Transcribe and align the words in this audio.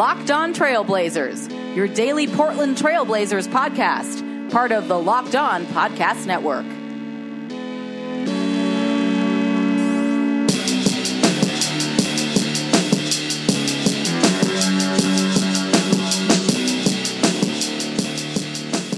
Locked 0.00 0.30
On 0.30 0.54
Trailblazers, 0.54 1.76
your 1.76 1.86
daily 1.86 2.26
Portland 2.26 2.74
Trailblazers 2.78 3.46
podcast, 3.46 4.50
part 4.50 4.72
of 4.72 4.88
the 4.88 4.98
Locked 4.98 5.36
On 5.36 5.66
Podcast 5.66 6.24
Network. 6.24 6.64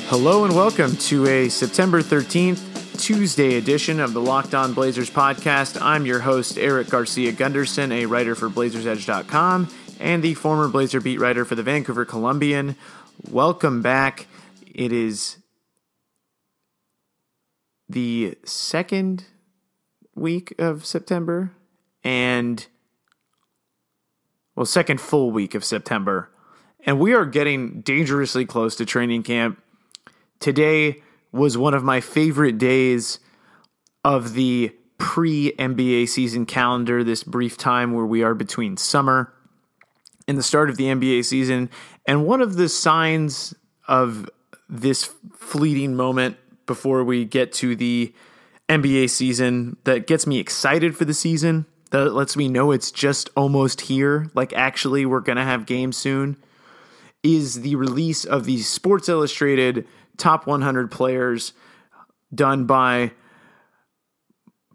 Hello 0.09 0.45
and 0.45 0.55
welcome 0.55 0.97
to 0.99 1.27
a 1.27 1.49
September 1.49 2.01
13th, 2.01 3.01
Tuesday 3.03 3.57
edition 3.57 3.99
of 3.99 4.13
the 4.13 4.21
Locked 4.21 4.55
On 4.55 4.73
Blazers 4.73 5.11
podcast. 5.11 5.83
I'm 5.83 6.07
your 6.07 6.21
host, 6.21 6.59
Eric 6.59 6.91
Garcia 6.91 7.33
Gunderson, 7.33 7.91
a 7.91 8.07
writer 8.07 8.37
for 8.37 8.49
BlazersEdge.com 8.49 9.67
and 10.03 10.23
the 10.23 10.35
former 10.35 10.69
Blazer 10.69 11.01
beat 11.01 11.21
writer 11.21 11.45
for 11.45 11.55
the 11.55 11.63
Vancouver 11.63 12.05
Columbian. 12.05 12.77
Welcome 13.31 13.81
back. 13.81 14.27
It 14.75 14.93
is 14.93 15.39
the 17.89 18.37
second 18.45 19.25
week 20.15 20.55
of 20.59 20.85
September 20.85 21.53
and, 22.05 22.67
well, 24.57 24.67
second 24.67 25.01
full 25.01 25.31
week 25.31 25.55
of 25.55 25.65
September. 25.65 26.31
And 26.85 26.99
we 26.99 27.15
are 27.15 27.25
getting 27.25 27.81
dangerously 27.81 28.45
close 28.45 28.77
to 28.77 28.85
training 28.85 29.23
camp 29.23 29.63
Today 30.43 31.01
was 31.31 31.57
one 31.57 31.73
of 31.73 31.85
my 31.85 32.01
favorite 32.01 32.59
days 32.59 33.21
of 34.03 34.35
the 34.35 34.75
pre 34.99 35.53
NBA 35.57 36.09
season 36.09 36.47
calendar, 36.47 37.05
this 37.05 37.23
brief 37.23 37.57
time 37.57 37.93
where 37.93 38.05
we 38.05 38.25
are 38.25 38.35
between 38.35 38.77
summer 38.77 39.33
and 40.29 40.39
the 40.39 40.43
start 40.43 40.71
of 40.71 40.77
the 40.77 40.85
NBA 40.85 41.25
season. 41.25 41.71
And 42.07 42.27
one 42.27 42.41
of 42.41 42.57
the 42.57 42.69
signs 42.69 43.55
of 43.89 44.29
this 44.69 45.11
fleeting 45.35 45.95
moment 45.95 46.37
before 46.67 47.05
we 47.05 47.25
get 47.25 47.53
to 47.55 47.77
the 47.77 48.13
NBA 48.69 49.11
season 49.11 49.77
that 49.85 50.07
gets 50.07 50.27
me 50.27 50.39
excited 50.39 50.97
for 50.97 51.05
the 51.05 51.15
season, 51.15 51.67
that 51.91 52.15
lets 52.15 52.37
me 52.37 52.49
know 52.49 52.71
it's 52.71 52.91
just 52.91 53.29
almost 53.37 53.83
here, 53.83 54.31
like 54.35 54.53
actually 54.55 55.05
we're 55.05 55.21
going 55.21 55.37
to 55.37 55.45
have 55.45 55.67
games 55.67 55.97
soon, 55.97 56.37
is 57.23 57.61
the 57.61 57.77
release 57.77 58.25
of 58.25 58.45
the 58.45 58.59
Sports 58.59 59.09
Illustrated 59.09 59.87
top 60.17 60.47
100 60.47 60.91
players 60.91 61.53
done 62.35 62.65
by 62.65 63.13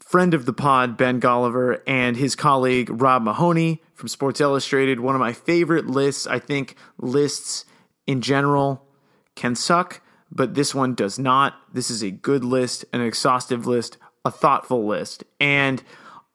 friend 0.08 0.34
of 0.34 0.46
the 0.46 0.54
pod, 0.54 0.96
Ben 0.96 1.20
Golliver, 1.20 1.82
and 1.86 2.16
his 2.16 2.34
colleague, 2.34 2.90
Rob 2.90 3.24
Mahoney 3.24 3.82
from 3.94 4.08
Sports 4.08 4.40
Illustrated. 4.40 5.02
One 5.02 5.16
of 5.16 5.20
my 5.20 5.34
favorite 5.34 5.88
lists. 5.88 6.26
I 6.26 6.40
think 6.40 6.76
lists 6.98 7.66
in 8.08 8.22
general 8.22 8.88
can 9.36 9.54
suck, 9.54 10.02
but 10.32 10.54
this 10.54 10.74
one 10.74 10.96
does 10.96 11.20
not. 11.20 11.56
This 11.74 11.92
is 11.92 12.04
a 12.04 12.10
good 12.10 12.46
list, 12.46 12.86
an 12.94 13.02
exhaustive 13.02 13.68
list, 13.68 13.98
a 14.24 14.32
thoughtful 14.32 14.88
list. 14.88 15.26
And 15.42 15.84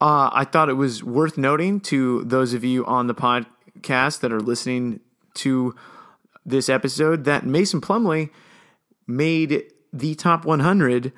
uh, 0.02 0.28
I 0.32 0.44
thought 0.44 0.68
it 0.68 0.74
was 0.74 1.02
worth 1.02 1.38
noting 1.38 1.80
to 1.80 2.24
those 2.24 2.52
of 2.52 2.64
you 2.64 2.84
on 2.84 3.06
the 3.06 3.14
podcast 3.14 4.20
that 4.20 4.32
are 4.32 4.40
listening 4.40 5.00
to 5.34 5.74
this 6.44 6.68
episode 6.68 7.24
that 7.24 7.46
Mason 7.46 7.80
Plumlee 7.80 8.28
made 9.06 9.64
the 9.94 10.14
top 10.14 10.44
100 10.44 11.12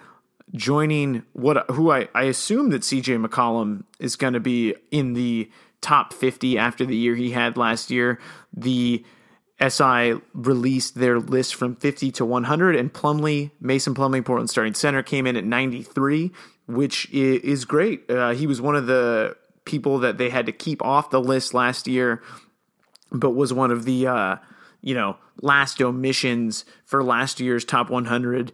joining 0.52 1.24
what 1.32 1.70
who 1.70 1.90
I, 1.90 2.08
I 2.14 2.24
assume 2.24 2.70
that 2.70 2.82
CJ 2.82 3.24
McCollum 3.24 3.84
is 3.98 4.16
going 4.16 4.34
to 4.34 4.40
be 4.40 4.74
in 4.90 5.14
the 5.14 5.50
top 5.80 6.12
50 6.12 6.58
after 6.58 6.86
the 6.86 6.96
year 6.96 7.14
he 7.14 7.30
had 7.30 7.56
last 7.56 7.90
year. 7.90 8.18
The 8.56 9.04
SI 9.60 10.14
released 10.32 10.96
their 10.96 11.18
list 11.20 11.54
from 11.54 11.76
50 11.76 12.10
to 12.12 12.24
100, 12.24 12.76
and 12.76 12.92
Plumlee, 12.92 13.50
Mason 13.60 13.94
Plumlee, 13.94 14.24
Portland 14.24 14.50
starting 14.50 14.74
center, 14.74 15.02
came 15.02 15.26
in 15.26 15.36
at 15.36 15.44
93, 15.44 16.32
which 16.66 17.08
is 17.12 17.64
great. 17.64 18.10
Uh, 18.10 18.30
he 18.30 18.46
was 18.46 18.60
one 18.60 18.74
of 18.74 18.86
the 18.86 19.36
people 19.64 19.98
that 20.00 20.18
they 20.18 20.30
had 20.30 20.46
to 20.46 20.52
keep 20.52 20.82
off 20.82 21.10
the 21.10 21.20
list 21.20 21.54
last 21.54 21.86
year, 21.86 22.22
but 23.12 23.30
was 23.30 23.52
one 23.52 23.70
of 23.70 23.84
the 23.84 24.06
uh, 24.06 24.36
you 24.84 24.94
know, 24.94 25.16
last 25.40 25.80
omissions 25.80 26.66
for 26.84 27.02
last 27.02 27.40
year's 27.40 27.64
top 27.64 27.88
100. 27.88 28.52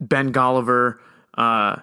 Ben 0.00 0.32
Golliver, 0.32 0.98
uh, 1.36 1.76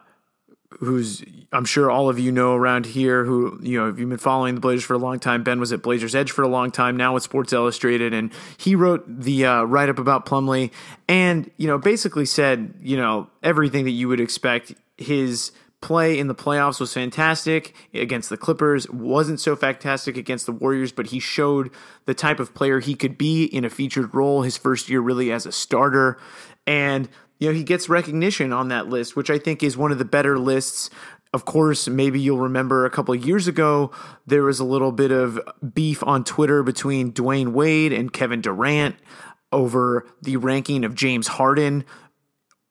who's 0.80 1.24
I'm 1.52 1.66
sure 1.66 1.92
all 1.92 2.10
of 2.10 2.20
you 2.20 2.32
know 2.32 2.56
around 2.56 2.86
here, 2.86 3.26
who 3.26 3.60
you 3.62 3.80
know 3.80 3.90
if 3.90 4.00
you've 4.00 4.10
been 4.10 4.18
following 4.18 4.56
the 4.56 4.62
Blazers 4.62 4.84
for 4.84 4.94
a 4.94 5.00
long 5.00 5.20
time. 5.20 5.44
Ben 5.44 5.60
was 5.60 5.72
at 5.72 5.82
Blazers 5.82 6.16
Edge 6.16 6.32
for 6.32 6.42
a 6.42 6.48
long 6.48 6.72
time, 6.72 6.98
now 6.98 7.14
with 7.14 7.24
Sports 7.24 7.54
Illustrated, 7.54 8.14
and 8.14 8.32
he 8.58 8.76
wrote 8.76 9.04
the 9.08 9.46
uh, 9.46 9.64
write 9.64 9.90
up 9.90 10.00
about 10.00 10.26
Plumlee, 10.26 10.72
and 11.08 11.50
you 11.58 11.68
know 11.68 11.78
basically 11.78 12.26
said 12.26 12.74
you 12.82 12.98
know 12.98 13.30
everything 13.42 13.86
that 13.86 13.92
you 13.92 14.08
would 14.08 14.20
expect. 14.20 14.74
His 14.98 15.52
play 15.84 16.18
in 16.18 16.28
the 16.28 16.36
playoffs 16.36 16.80
was 16.80 16.94
fantastic 16.94 17.76
against 17.94 18.30
the 18.30 18.38
Clippers, 18.38 18.90
wasn't 18.90 19.40
so 19.40 19.56
fantastic 19.56 20.16
against 20.16 20.46
the 20.46 20.52
Warriors, 20.54 20.94
but 20.94 21.08
he 21.08 21.20
showed 21.20 21.70
the 22.06 22.14
type 22.14 22.40
of 22.40 22.54
player 22.54 22.80
he 22.80 22.96
could 22.96 23.18
be 23.18 23.44
in 23.44 23.66
a 23.66 23.70
featured 23.70 24.16
role 24.16 24.44
his 24.44 24.56
first 24.56 24.88
year 24.88 25.02
really 25.02 25.32
as 25.32 25.46
a 25.46 25.52
starter. 25.52 26.18
And 26.66 27.10
you 27.40 27.48
know, 27.48 27.54
he 27.54 27.64
gets 27.64 27.90
recognition 27.90 28.54
on 28.54 28.70
that 28.70 28.88
list, 28.88 29.16
which 29.16 29.30
I 29.30 29.38
think 29.38 29.64
is 29.64 29.76
one 29.76 29.92
of 29.92 29.98
the 29.98 30.06
better 30.06 30.38
lists. 30.38 30.90
Of 31.34 31.46
course, 31.46 31.88
maybe 31.88 32.20
you'll 32.20 32.40
remember 32.40 32.86
a 32.86 32.90
couple 32.90 33.14
of 33.14 33.26
years 33.26 33.48
ago, 33.48 33.92
there 34.26 34.44
was 34.44 34.60
a 34.60 34.64
little 34.64 34.92
bit 34.92 35.12
of 35.12 35.40
beef 35.74 36.04
on 36.04 36.24
Twitter 36.24 36.62
between 36.62 37.12
Dwyane 37.12 37.54
Wade 37.54 37.92
and 37.92 38.14
Kevin 38.14 38.42
Durant 38.42 38.96
over 39.52 40.08
the 40.22 40.38
ranking 40.38 40.86
of 40.86 40.96
James 40.96 41.28
Harden 41.28 41.86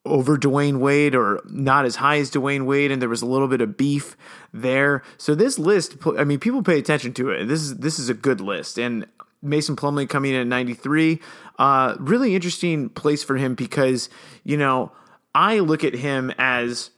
over 0.05 0.37
Dwyane 0.37 0.79
Wade 0.79 1.15
or 1.15 1.41
not 1.47 1.85
as 1.85 1.97
high 1.97 2.19
as 2.19 2.31
Dwyane 2.31 2.67
Wade, 2.67 2.91
and 2.91 3.01
there 3.01 3.09
was 3.09 3.23
a 3.23 3.27
little 3.27 3.49
bit 3.49 3.61
of 3.61 3.77
beef 3.77 4.17
there. 4.53 5.03
So 5.17 5.35
this 5.35 5.59
list, 5.59 5.97
I 6.19 6.25
mean, 6.25 6.41
people 6.41 6.63
pay 6.63 6.79
attention 6.79 7.13
to 7.15 7.31
it. 7.31 7.47
This 7.47 7.61
is 7.61 7.77
this 7.79 7.99
is 7.99 8.09
a 8.09 8.15
good 8.15 8.41
list, 8.41 8.79
and 8.79 9.07
Mason 9.43 9.77
Plumlee 9.77 10.09
coming 10.09 10.33
in 10.33 10.41
at 10.41 10.47
93, 10.47 11.21
uh, 11.59 11.97
really 11.99 12.35
interesting 12.35 12.89
place 12.89 13.23
for 13.23 13.37
him 13.37 13.55
because 13.55 14.09
you 14.45 14.57
know 14.57 14.93
I 15.35 15.59
look 15.59 15.85
at 15.85 15.95
him 15.95 16.33
as 16.39 16.91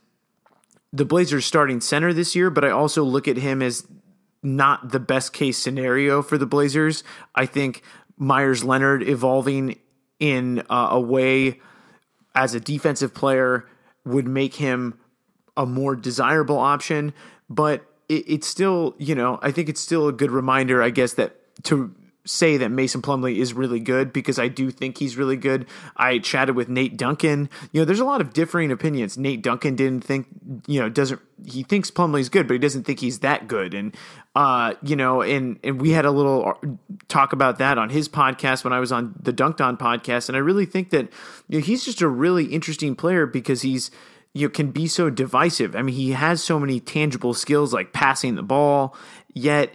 the 0.93 1.04
Blazers 1.04 1.44
starting 1.44 1.81
center 1.81 2.12
this 2.12 2.37
year, 2.37 2.50
but 2.50 2.65
I 2.65 2.71
also 2.71 3.03
look 3.03 3.27
at 3.27 3.37
him 3.37 3.62
as 3.62 3.87
not 4.43 4.91
the 4.93 5.00
best 5.00 5.33
case 5.33 5.59
scenario 5.59 6.22
for 6.22 6.38
the 6.38 6.47
Blazers. 6.47 7.03
I 7.34 7.47
think 7.47 7.83
Meyers 8.16 8.62
Leonard 8.62 9.03
evolving 9.03 9.78
in 10.21 10.60
uh, 10.71 10.88
a 10.91 11.00
way 11.00 11.60
as 12.34 12.54
a 12.54 12.60
defensive 12.60 13.15
player 13.15 13.66
would 14.04 14.28
make 14.28 14.54
him 14.54 14.99
a 15.56 15.66
more 15.66 15.97
desirable 15.97 16.59
option. 16.59 17.12
But 17.49 17.84
it, 18.09 18.25
it's 18.27 18.47
still, 18.47 18.94
you 18.99 19.15
know, 19.15 19.38
I 19.43 19.50
think 19.50 19.69
it's 19.69 19.81
still 19.81 20.09
a 20.09 20.12
good 20.12 20.31
reminder, 20.31 20.83
I 20.83 20.91
guess, 20.91 21.15
that 21.15 21.41
to 21.65 21.94
say 22.27 22.57
that 22.57 22.71
Mason 22.71 23.03
Plumlee 23.03 23.37
is 23.37 23.53
really 23.53 23.81
good 23.81 24.12
because 24.12 24.39
I 24.39 24.49
do 24.49 24.71
think 24.71 24.99
he's 24.99 25.17
really 25.17 25.37
good. 25.37 25.67
I 25.97 26.19
chatted 26.19 26.57
with 26.57 26.69
Nate 26.69 26.97
Duncan. 26.97 27.51
You 27.73 27.81
know, 27.81 27.85
there's 27.85 28.01
a 28.01 28.05
lot 28.05 28.21
of 28.21 28.33
differing 28.33 28.73
opinions. 28.73 29.19
Nate 29.19 29.43
Duncan 29.43 29.77
didn't 29.77 30.05
think, 30.05 30.27
you 30.67 30.81
know, 30.81 30.89
doesn't 30.89 31.21
he 31.47 31.63
thinks 31.63 31.91
Plumlee's 31.91 32.29
good, 32.29 32.47
but 32.47 32.55
he 32.55 32.59
doesn't 32.59 32.84
think 32.84 33.01
he's 33.01 33.21
that 33.21 33.49
good. 33.49 33.75
And 33.75 33.95
uh, 34.34 34.75
you 34.83 34.97
know, 34.97 35.23
and 35.23 35.59
and 35.63 35.81
we 35.81 35.91
had 35.91 36.05
a 36.05 36.11
little 36.11 36.55
talk 37.09 37.33
about 37.33 37.59
that 37.59 37.79
on 37.79 37.91
his 37.91 38.09
podcast 38.09 38.65
when 38.65 38.73
I 38.73 38.81
was 38.81 38.93
on 38.93 39.15
the 39.21 39.33
Dunked 39.33 39.61
On 39.61 39.77
podcast, 39.77 40.28
and 40.28 40.37
I 40.37 40.41
really 40.41 40.66
think 40.66 40.91
that 40.91 41.09
you 41.48 41.59
know, 41.59 41.65
he's 41.65 41.84
just 41.84 42.01
a 42.01 42.09
really 42.09 42.47
interesting 42.47 42.97
player 42.97 43.27
because 43.27 43.63
he's 43.63 43.91
you 44.33 44.47
know, 44.47 44.51
can 44.51 44.71
be 44.71 44.87
so 44.87 45.10
divisive. 45.10 45.77
I 45.77 45.83
mean, 45.83 45.95
he 45.95 46.13
has 46.13 46.43
so 46.43 46.59
many 46.59 46.81
tangible 46.81 47.34
skills 47.34 47.72
like 47.72 47.93
passing 47.93 48.34
the 48.34 48.43
ball, 48.43 48.97
yet 49.33 49.75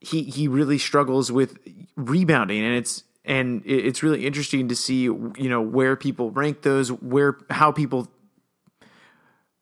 he 0.00 0.22
he 0.24 0.48
really 0.48 0.78
struggles 0.78 1.32
with 1.32 1.58
rebounding, 1.98 2.64
and 2.64 2.74
it's 2.74 3.04
and 3.24 3.62
it's 3.66 4.02
really 4.02 4.24
interesting 4.24 4.68
to 4.68 4.76
see 4.76 5.02
you 5.02 5.34
know 5.36 5.60
where 5.60 5.96
people 5.96 6.30
rank 6.30 6.62
those, 6.62 6.90
where 6.90 7.36
how 7.50 7.72
people 7.72 8.08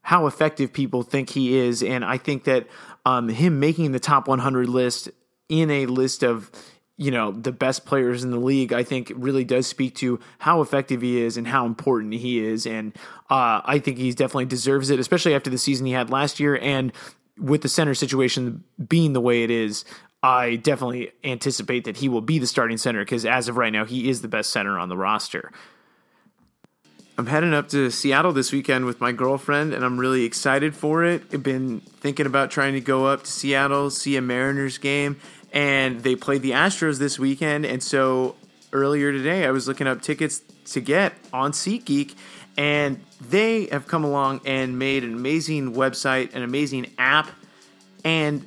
how 0.03 0.27
effective 0.27 0.73
people 0.73 1.03
think 1.03 1.31
he 1.31 1.57
is, 1.57 1.83
and 1.83 2.05
I 2.05 2.19
think 2.19 2.45
that 2.45 2.69
um, 3.05 3.29
him 3.29 3.59
making 3.59 3.91
the 3.93 3.99
top 3.99 4.29
100 4.29 4.69
list 4.69 5.09
in 5.49 5.71
a 5.71 5.87
list 5.87 6.23
of 6.23 6.51
you 6.97 7.11
know 7.11 7.31
the 7.31 7.53
best 7.53 7.85
players 7.85 8.25
in 8.25 8.31
the 8.31 8.39
league 8.39 8.73
i 8.73 8.83
think 8.83 9.13
really 9.15 9.45
does 9.45 9.67
speak 9.67 9.95
to 9.95 10.19
how 10.39 10.63
effective 10.63 11.03
he 11.03 11.21
is 11.21 11.37
and 11.37 11.47
how 11.47 11.67
important 11.67 12.15
he 12.15 12.45
is 12.45 12.67
and 12.67 12.97
uh, 13.31 13.61
i 13.65 13.79
think 13.79 13.99
he 13.99 14.11
definitely 14.13 14.47
deserves 14.47 14.91
it 14.91 14.99
especially 14.99 15.35
after 15.35 15.51
the 15.51 15.59
season 15.59 15.87
he 15.87 15.93
had 15.93 16.11
last 16.11 16.41
year 16.41 16.57
and 16.57 16.93
with 17.39 17.61
the 17.61 17.69
center 17.69 17.95
situation 17.95 18.65
being 18.89 19.13
the 19.13 19.21
way 19.21 19.43
it 19.43 19.51
is 19.51 19.85
I 20.27 20.57
definitely 20.57 21.13
anticipate 21.23 21.85
that 21.85 21.99
he 21.99 22.09
will 22.09 22.21
be 22.21 22.41
the 22.41 22.49
starting 22.49 22.79
center 22.79 22.99
because 22.99 23.25
as 23.25 23.47
of 23.47 23.57
right 23.57 23.73
now, 23.73 23.85
he 23.85 24.11
is 24.11 24.23
the 24.23 24.29
best 24.29 24.51
center 24.51 24.77
on 24.77 24.89
the 24.89 24.97
roster. 24.97 25.53
I'm 27.17 27.27
heading 27.27 27.55
up 27.55 27.69
to 27.69 27.93
Seattle 27.93 28.33
this 28.33 28.51
weekend 28.51 28.87
with 28.87 29.01
my 29.01 29.13
girlfriend, 29.13 29.73
and 29.73 29.85
I'm 29.85 30.01
really 30.01 30.25
excited 30.25 30.75
for 30.75 31.05
it. 31.05 31.23
I've 31.33 31.45
been 31.45 31.79
thinking 31.79 32.27
about 32.27 32.51
trying 32.51 32.73
to 32.73 32.81
go 32.81 33.07
up 33.07 33.23
to 33.23 33.31
Seattle, 33.31 33.89
see 33.89 34.17
a 34.17 34.21
Mariners 34.21 34.79
game, 34.79 35.17
and 35.53 36.01
they 36.01 36.17
played 36.17 36.43
the 36.43 36.51
Astros 36.51 36.99
this 36.99 37.21
weekend. 37.21 37.65
And 37.65 37.81
so 37.81 38.35
earlier 38.73 39.13
today, 39.13 39.47
I 39.47 39.53
was 39.53 39.69
looking 39.69 39.87
up 39.87 40.03
tickets 40.03 40.43
to 40.73 40.81
get 40.81 41.13
on 41.33 41.53
SeatGeek, 41.53 42.17
and 42.59 43.01
they 43.21 43.67
have 43.67 43.87
come 43.87 44.03
along 44.03 44.41
and 44.45 44.77
made 44.77 45.05
an 45.05 45.15
amazing 45.15 45.75
website, 45.75 46.35
an 46.35 46.43
amazing 46.43 46.91
app, 46.99 47.31
and 48.05 48.45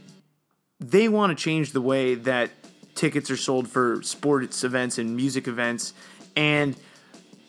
they 0.80 1.08
want 1.08 1.38
to 1.38 1.42
change 1.42 1.72
the 1.72 1.82
way 1.82 2.16
that 2.16 2.52
tickets 2.96 3.30
are 3.32 3.38
sold 3.38 3.68
for 3.68 4.02
sports 4.04 4.64
events 4.64 4.98
and 4.98 5.16
music 5.16 5.48
events. 5.48 5.94
And 6.36 6.76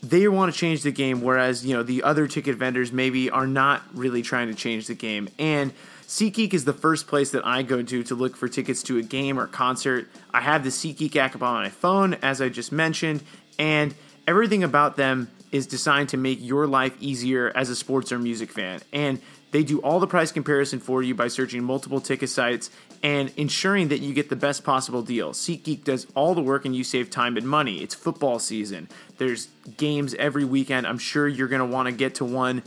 they 0.02 0.26
want 0.28 0.52
to 0.52 0.58
change 0.58 0.82
the 0.82 0.92
game, 0.92 1.20
whereas 1.20 1.64
you 1.64 1.74
know 1.74 1.82
the 1.82 2.02
other 2.02 2.26
ticket 2.26 2.56
vendors 2.56 2.92
maybe 2.92 3.30
are 3.30 3.46
not 3.46 3.82
really 3.94 4.22
trying 4.22 4.48
to 4.48 4.54
change 4.54 4.86
the 4.86 4.94
game. 4.94 5.28
And 5.38 5.72
SeatGeek 6.06 6.54
is 6.54 6.64
the 6.64 6.72
first 6.72 7.06
place 7.06 7.30
that 7.30 7.46
I 7.46 7.62
go 7.62 7.82
to 7.82 8.02
to 8.04 8.14
look 8.14 8.36
for 8.36 8.48
tickets 8.48 8.82
to 8.84 8.98
a 8.98 9.02
game 9.02 9.38
or 9.38 9.46
concert. 9.46 10.08
I 10.32 10.40
have 10.40 10.64
the 10.64 10.70
SeatGeek 10.70 11.16
app 11.16 11.34
on 11.36 11.62
my 11.62 11.68
phone, 11.68 12.14
as 12.14 12.40
I 12.40 12.48
just 12.48 12.72
mentioned, 12.72 13.22
and 13.58 13.94
everything 14.26 14.64
about 14.64 14.96
them 14.96 15.30
is 15.52 15.66
designed 15.66 16.08
to 16.10 16.16
make 16.16 16.38
your 16.40 16.66
life 16.66 16.96
easier 17.00 17.52
as 17.54 17.68
a 17.70 17.76
sports 17.76 18.12
or 18.12 18.18
music 18.18 18.50
fan. 18.50 18.80
And 18.92 19.20
they 19.50 19.62
do 19.62 19.80
all 19.80 20.00
the 20.00 20.06
price 20.06 20.30
comparison 20.30 20.78
for 20.80 21.02
you 21.02 21.14
by 21.14 21.28
searching 21.28 21.64
multiple 21.64 22.00
ticket 22.00 22.28
sites 22.28 22.70
and 23.02 23.32
ensuring 23.36 23.88
that 23.88 23.98
you 23.98 24.14
get 24.14 24.28
the 24.28 24.36
best 24.36 24.62
possible 24.64 25.02
deal. 25.02 25.30
SeatGeek 25.30 25.84
does 25.84 26.06
all 26.14 26.34
the 26.34 26.42
work 26.42 26.64
and 26.64 26.76
you 26.76 26.84
save 26.84 27.10
time 27.10 27.36
and 27.36 27.48
money. 27.48 27.82
It's 27.82 27.94
football 27.94 28.38
season. 28.38 28.88
There's 29.18 29.48
games 29.76 30.14
every 30.14 30.44
weekend. 30.44 30.86
I'm 30.86 30.98
sure 30.98 31.26
you're 31.26 31.48
going 31.48 31.60
to 31.60 31.66
want 31.66 31.86
to 31.86 31.92
get 31.92 32.16
to 32.16 32.24
one 32.24 32.62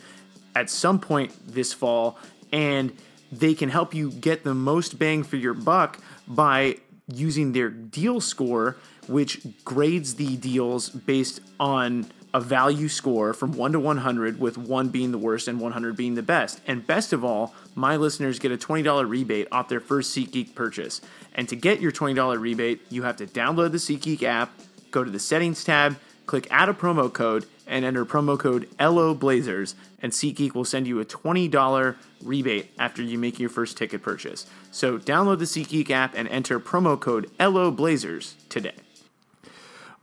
at 0.55 0.69
some 0.69 0.99
point 0.99 1.33
this 1.47 1.73
fall 1.73 2.17
and 2.51 2.95
they 3.31 3.53
can 3.55 3.69
help 3.69 3.93
you 3.93 4.11
get 4.11 4.43
the 4.43 4.53
most 4.53 4.99
bang 4.99 5.23
for 5.23 5.37
your 5.37 5.53
buck 5.53 5.99
by 6.27 6.77
using 7.07 7.51
their 7.51 7.69
deal 7.69 8.21
score 8.21 8.77
which 9.07 9.41
grades 9.65 10.15
the 10.15 10.37
deals 10.37 10.89
based 10.89 11.41
on 11.59 12.05
a 12.33 12.41
value 12.41 12.89
score 12.89 13.33
from 13.33 13.51
1 13.51 13.73
to 13.73 13.79
100, 13.79 14.39
with 14.39 14.57
1 14.57 14.89
being 14.89 15.11
the 15.11 15.17
worst 15.17 15.47
and 15.47 15.59
100 15.59 15.95
being 15.95 16.15
the 16.15 16.23
best. 16.23 16.59
And 16.65 16.85
best 16.85 17.13
of 17.13 17.23
all, 17.23 17.53
my 17.75 17.95
listeners 17.95 18.39
get 18.39 18.51
a 18.51 18.57
$20 18.57 19.07
rebate 19.07 19.47
off 19.51 19.69
their 19.69 19.79
first 19.79 20.15
SeatGeek 20.15 20.55
purchase. 20.55 21.01
And 21.35 21.47
to 21.49 21.55
get 21.55 21.79
your 21.79 21.91
$20 21.91 22.39
rebate, 22.39 22.81
you 22.89 23.03
have 23.03 23.17
to 23.17 23.27
download 23.27 23.71
the 23.71 23.77
SeatGeek 23.77 24.23
app, 24.23 24.51
go 24.91 25.03
to 25.03 25.11
the 25.11 25.19
settings 25.19 25.63
tab, 25.63 25.97
click 26.25 26.47
add 26.49 26.69
a 26.69 26.73
promo 26.73 27.11
code, 27.11 27.45
and 27.67 27.85
enter 27.85 28.05
promo 28.05 28.37
code 28.37 28.67
LO 28.79 29.13
Blazers, 29.13 29.75
and 30.01 30.11
SeatGeek 30.11 30.53
will 30.53 30.65
send 30.65 30.87
you 30.87 30.99
a 30.99 31.05
$20 31.05 31.95
rebate 32.23 32.71
after 32.77 33.01
you 33.01 33.17
make 33.17 33.39
your 33.39 33.49
first 33.49 33.77
ticket 33.77 34.01
purchase. 34.01 34.45
So 34.71 34.97
download 34.97 35.39
the 35.39 35.45
SeatGeek 35.45 35.89
app 35.91 36.13
and 36.15 36.27
enter 36.27 36.59
promo 36.59 36.99
code 36.99 37.29
LO 37.39 37.71
Blazers 37.71 38.35
today 38.49 38.75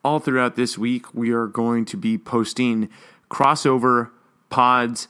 all 0.04 0.18
throughout 0.18 0.56
this 0.56 0.78
week, 0.78 1.12
we 1.14 1.30
are 1.30 1.46
going 1.46 1.84
to 1.86 1.96
be 1.96 2.16
posting 2.18 2.88
crossover 3.30 4.10
pods 4.48 5.08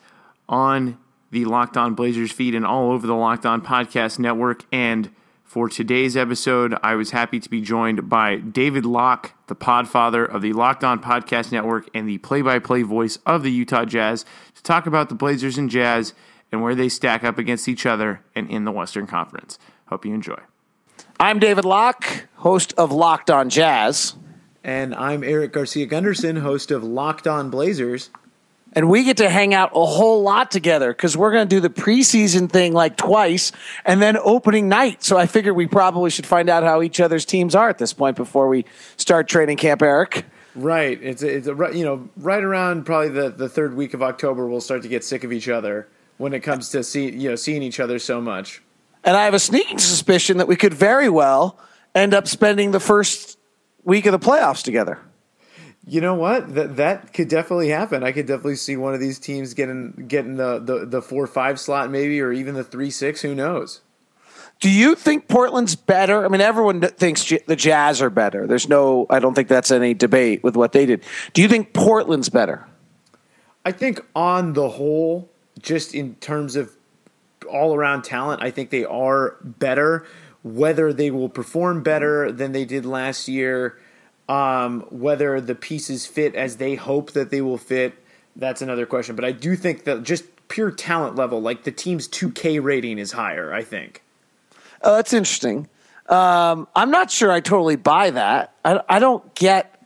on 0.48 0.98
the 1.30 1.44
Locked 1.44 1.76
On 1.76 1.94
Blazers 1.94 2.32
feed 2.32 2.54
and 2.54 2.66
all 2.66 2.90
over 2.90 3.06
the 3.06 3.14
Locked 3.14 3.46
On 3.46 3.62
Podcast 3.62 4.18
Network. 4.18 4.64
And 4.72 5.10
for 5.44 5.68
today's 5.68 6.16
episode, 6.16 6.76
I 6.82 6.94
was 6.94 7.10
happy 7.12 7.40
to 7.40 7.48
be 7.48 7.60
joined 7.60 8.08
by 8.08 8.36
David 8.36 8.84
Locke, 8.84 9.32
the 9.46 9.56
podfather 9.56 10.28
of 10.28 10.42
the 10.42 10.52
Locked 10.52 10.84
On 10.84 11.00
Podcast 11.00 11.52
Network 11.52 11.88
and 11.94 12.08
the 12.08 12.18
play 12.18 12.42
by 12.42 12.58
play 12.58 12.82
voice 12.82 13.18
of 13.26 13.42
the 13.42 13.52
Utah 13.52 13.84
Jazz, 13.84 14.24
to 14.54 14.62
talk 14.62 14.86
about 14.86 15.08
the 15.08 15.14
Blazers 15.14 15.58
and 15.58 15.70
Jazz 15.70 16.14
and 16.52 16.62
where 16.62 16.74
they 16.74 16.88
stack 16.88 17.22
up 17.22 17.38
against 17.38 17.68
each 17.68 17.86
other 17.86 18.22
and 18.34 18.50
in 18.50 18.64
the 18.64 18.72
Western 18.72 19.06
Conference. 19.06 19.58
Hope 19.86 20.04
you 20.04 20.12
enjoy. 20.12 20.38
I'm 21.18 21.38
David 21.38 21.64
Locke, 21.64 22.26
host 22.36 22.72
of 22.76 22.92
Locked 22.92 23.30
On 23.30 23.48
Jazz. 23.48 24.16
And 24.62 24.94
I'm 24.94 25.24
Eric 25.24 25.52
Garcia 25.52 25.86
Gunderson, 25.86 26.36
host 26.36 26.70
of 26.70 26.84
Locked 26.84 27.26
On 27.26 27.48
Blazers. 27.48 28.10
And 28.72 28.88
we 28.88 29.04
get 29.04 29.16
to 29.16 29.28
hang 29.28 29.52
out 29.54 29.70
a 29.74 29.84
whole 29.84 30.22
lot 30.22 30.50
together 30.50 30.92
because 30.92 31.16
we're 31.16 31.32
going 31.32 31.48
to 31.48 31.56
do 31.56 31.60
the 31.60 31.70
preseason 31.70 32.48
thing 32.48 32.72
like 32.72 32.96
twice 32.96 33.52
and 33.84 34.00
then 34.00 34.16
opening 34.18 34.68
night. 34.68 35.02
So 35.02 35.16
I 35.16 35.26
figured 35.26 35.56
we 35.56 35.66
probably 35.66 36.10
should 36.10 36.26
find 36.26 36.48
out 36.48 36.62
how 36.62 36.82
each 36.82 37.00
other's 37.00 37.24
teams 37.24 37.54
are 37.54 37.68
at 37.68 37.78
this 37.78 37.92
point 37.92 38.16
before 38.16 38.48
we 38.48 38.64
start 38.96 39.28
training 39.28 39.56
camp, 39.56 39.82
Eric. 39.82 40.24
Right. 40.54 41.02
It's 41.02 41.22
a, 41.22 41.28
it's 41.28 41.48
a 41.48 41.70
you 41.72 41.84
know 41.84 42.08
right 42.16 42.42
around 42.42 42.84
probably 42.84 43.08
the, 43.08 43.30
the 43.30 43.48
third 43.48 43.74
week 43.74 43.94
of 43.94 44.02
October 44.02 44.46
we'll 44.46 44.60
start 44.60 44.82
to 44.82 44.88
get 44.88 45.04
sick 45.04 45.24
of 45.24 45.32
each 45.32 45.48
other 45.48 45.88
when 46.18 46.32
it 46.32 46.40
comes 46.40 46.68
to 46.70 46.84
see 46.84 47.10
you 47.10 47.30
know 47.30 47.36
seeing 47.36 47.62
each 47.62 47.80
other 47.80 47.98
so 47.98 48.20
much. 48.20 48.62
And 49.02 49.16
I 49.16 49.24
have 49.24 49.34
a 49.34 49.38
sneaking 49.38 49.78
suspicion 49.78 50.36
that 50.36 50.46
we 50.46 50.56
could 50.56 50.74
very 50.74 51.08
well 51.08 51.58
end 51.94 52.14
up 52.14 52.28
spending 52.28 52.70
the 52.70 52.80
first 52.80 53.39
week 53.84 54.06
of 54.06 54.12
the 54.12 54.18
playoffs 54.18 54.62
together. 54.62 54.98
You 55.86 56.00
know 56.00 56.14
what? 56.14 56.54
That 56.54 56.76
that 56.76 57.12
could 57.12 57.28
definitely 57.28 57.70
happen. 57.70 58.04
I 58.04 58.12
could 58.12 58.26
definitely 58.26 58.56
see 58.56 58.76
one 58.76 58.94
of 58.94 59.00
these 59.00 59.18
teams 59.18 59.54
getting 59.54 60.04
getting 60.08 60.36
the 60.36 60.58
the, 60.58 60.86
the 60.86 61.02
four 61.02 61.26
five 61.26 61.58
slot 61.58 61.90
maybe, 61.90 62.20
or 62.20 62.32
even 62.32 62.54
the 62.54 62.64
three 62.64 62.90
six. 62.90 63.22
Who 63.22 63.34
knows? 63.34 63.80
Do 64.60 64.68
you 64.68 64.94
think 64.94 65.26
Portland's 65.26 65.74
better? 65.74 66.22
I 66.22 66.28
mean, 66.28 66.42
everyone 66.42 66.82
thinks 66.82 67.32
the 67.46 67.56
Jazz 67.56 68.02
are 68.02 68.10
better. 68.10 68.46
There's 68.46 68.68
no, 68.68 69.06
I 69.08 69.18
don't 69.18 69.34
think 69.34 69.48
that's 69.48 69.70
any 69.70 69.94
debate 69.94 70.44
with 70.44 70.54
what 70.54 70.72
they 70.72 70.84
did. 70.84 71.02
Do 71.32 71.40
you 71.40 71.48
think 71.48 71.72
Portland's 71.72 72.28
better? 72.28 72.68
I 73.64 73.72
think 73.72 74.04
on 74.14 74.52
the 74.52 74.68
whole, 74.68 75.30
just 75.60 75.94
in 75.94 76.14
terms 76.16 76.56
of 76.56 76.76
all 77.50 77.74
around 77.74 78.02
talent, 78.02 78.42
I 78.42 78.50
think 78.50 78.68
they 78.68 78.84
are 78.84 79.36
better. 79.42 80.06
Whether 80.42 80.92
they 80.92 81.10
will 81.10 81.28
perform 81.28 81.82
better 81.82 82.32
than 82.32 82.52
they 82.52 82.64
did 82.64 82.86
last 82.86 83.28
year, 83.28 83.78
um, 84.28 84.82
whether 84.90 85.40
the 85.40 85.54
pieces 85.54 86.06
fit 86.06 86.34
as 86.34 86.56
they 86.56 86.76
hope 86.76 87.12
that 87.12 87.30
they 87.30 87.40
will 87.40 87.58
fit, 87.58 87.94
that's 88.36 88.62
another 88.62 88.86
question. 88.86 89.16
But 89.16 89.24
I 89.24 89.32
do 89.32 89.56
think 89.56 89.84
that 89.84 90.02
just 90.02 90.24
pure 90.48 90.70
talent 90.70 91.16
level, 91.16 91.40
like 91.40 91.64
the 91.64 91.72
team's 91.72 92.08
2K 92.08 92.62
rating 92.62 92.98
is 92.98 93.12
higher, 93.12 93.52
I 93.52 93.62
think. 93.62 94.02
Oh, 94.82 94.96
that's 94.96 95.12
interesting. 95.12 95.68
Um, 96.08 96.68
I'm 96.74 96.90
not 96.90 97.10
sure 97.10 97.30
I 97.30 97.40
totally 97.40 97.76
buy 97.76 98.10
that. 98.10 98.54
I, 98.64 98.80
I 98.88 98.98
don't 98.98 99.34
get. 99.34 99.76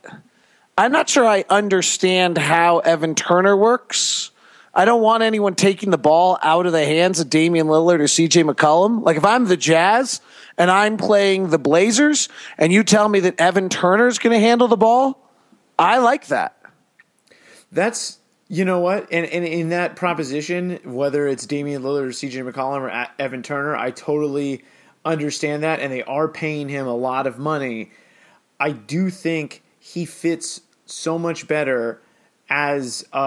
I'm 0.77 0.91
not 0.91 1.07
sure 1.07 1.25
I 1.25 1.45
understand 1.49 2.37
how 2.37 2.79
Evan 2.79 3.15
Turner 3.15 3.55
works. 3.55 4.31
I 4.75 4.85
don't 4.85 5.01
want 5.01 5.23
anyone 5.23 5.55
taking 5.55 5.89
the 5.89 5.97
ball 5.97 6.37
out 6.41 6.65
of 6.65 6.73
the 6.73 6.85
hands 6.85 7.19
of 7.19 7.29
Damian 7.29 7.67
Lillard 7.67 7.99
or 7.99 8.03
CJ 8.03 8.51
McCollum. 8.51 9.03
Like 9.03 9.15
if 9.15 9.23
I'm 9.23 9.45
the 9.45 9.55
Jazz, 9.55 10.19
and 10.57 10.71
I'm 10.71 10.97
playing 10.97 11.49
the 11.49 11.59
Blazers 11.59 12.29
and 12.57 12.71
you 12.71 12.83
tell 12.83 13.09
me 13.09 13.19
that 13.21 13.39
Evan 13.39 13.69
Turner 13.69 14.07
is 14.07 14.19
going 14.19 14.33
to 14.33 14.39
handle 14.39 14.67
the 14.67 14.77
ball, 14.77 15.29
I 15.77 15.97
like 15.99 16.27
that. 16.27 16.57
That's 17.71 18.19
you 18.47 18.63
know 18.63 18.79
what, 18.79 19.07
and, 19.11 19.25
and 19.25 19.43
in 19.43 19.69
that 19.69 19.95
proposition, 19.95 20.79
whether 20.83 21.27
it's 21.27 21.47
Damian 21.47 21.81
Lillard 21.81 22.03
or 22.03 22.09
CJ 22.09 22.49
McCollum 22.49 22.81
or 22.81 23.07
Evan 23.17 23.41
Turner, 23.41 23.75
I 23.75 23.89
totally 23.89 24.63
understand 25.03 25.63
that, 25.63 25.79
and 25.79 25.91
they 25.91 26.03
are 26.03 26.27
paying 26.27 26.69
him 26.69 26.85
a 26.85 26.93
lot 26.93 27.25
of 27.25 27.39
money. 27.39 27.91
I 28.59 28.71
do 28.71 29.09
think 29.09 29.63
he 29.79 30.05
fits 30.05 30.61
so 30.85 31.17
much 31.17 31.47
better 31.47 32.01
as 32.49 33.05
uh, 33.13 33.17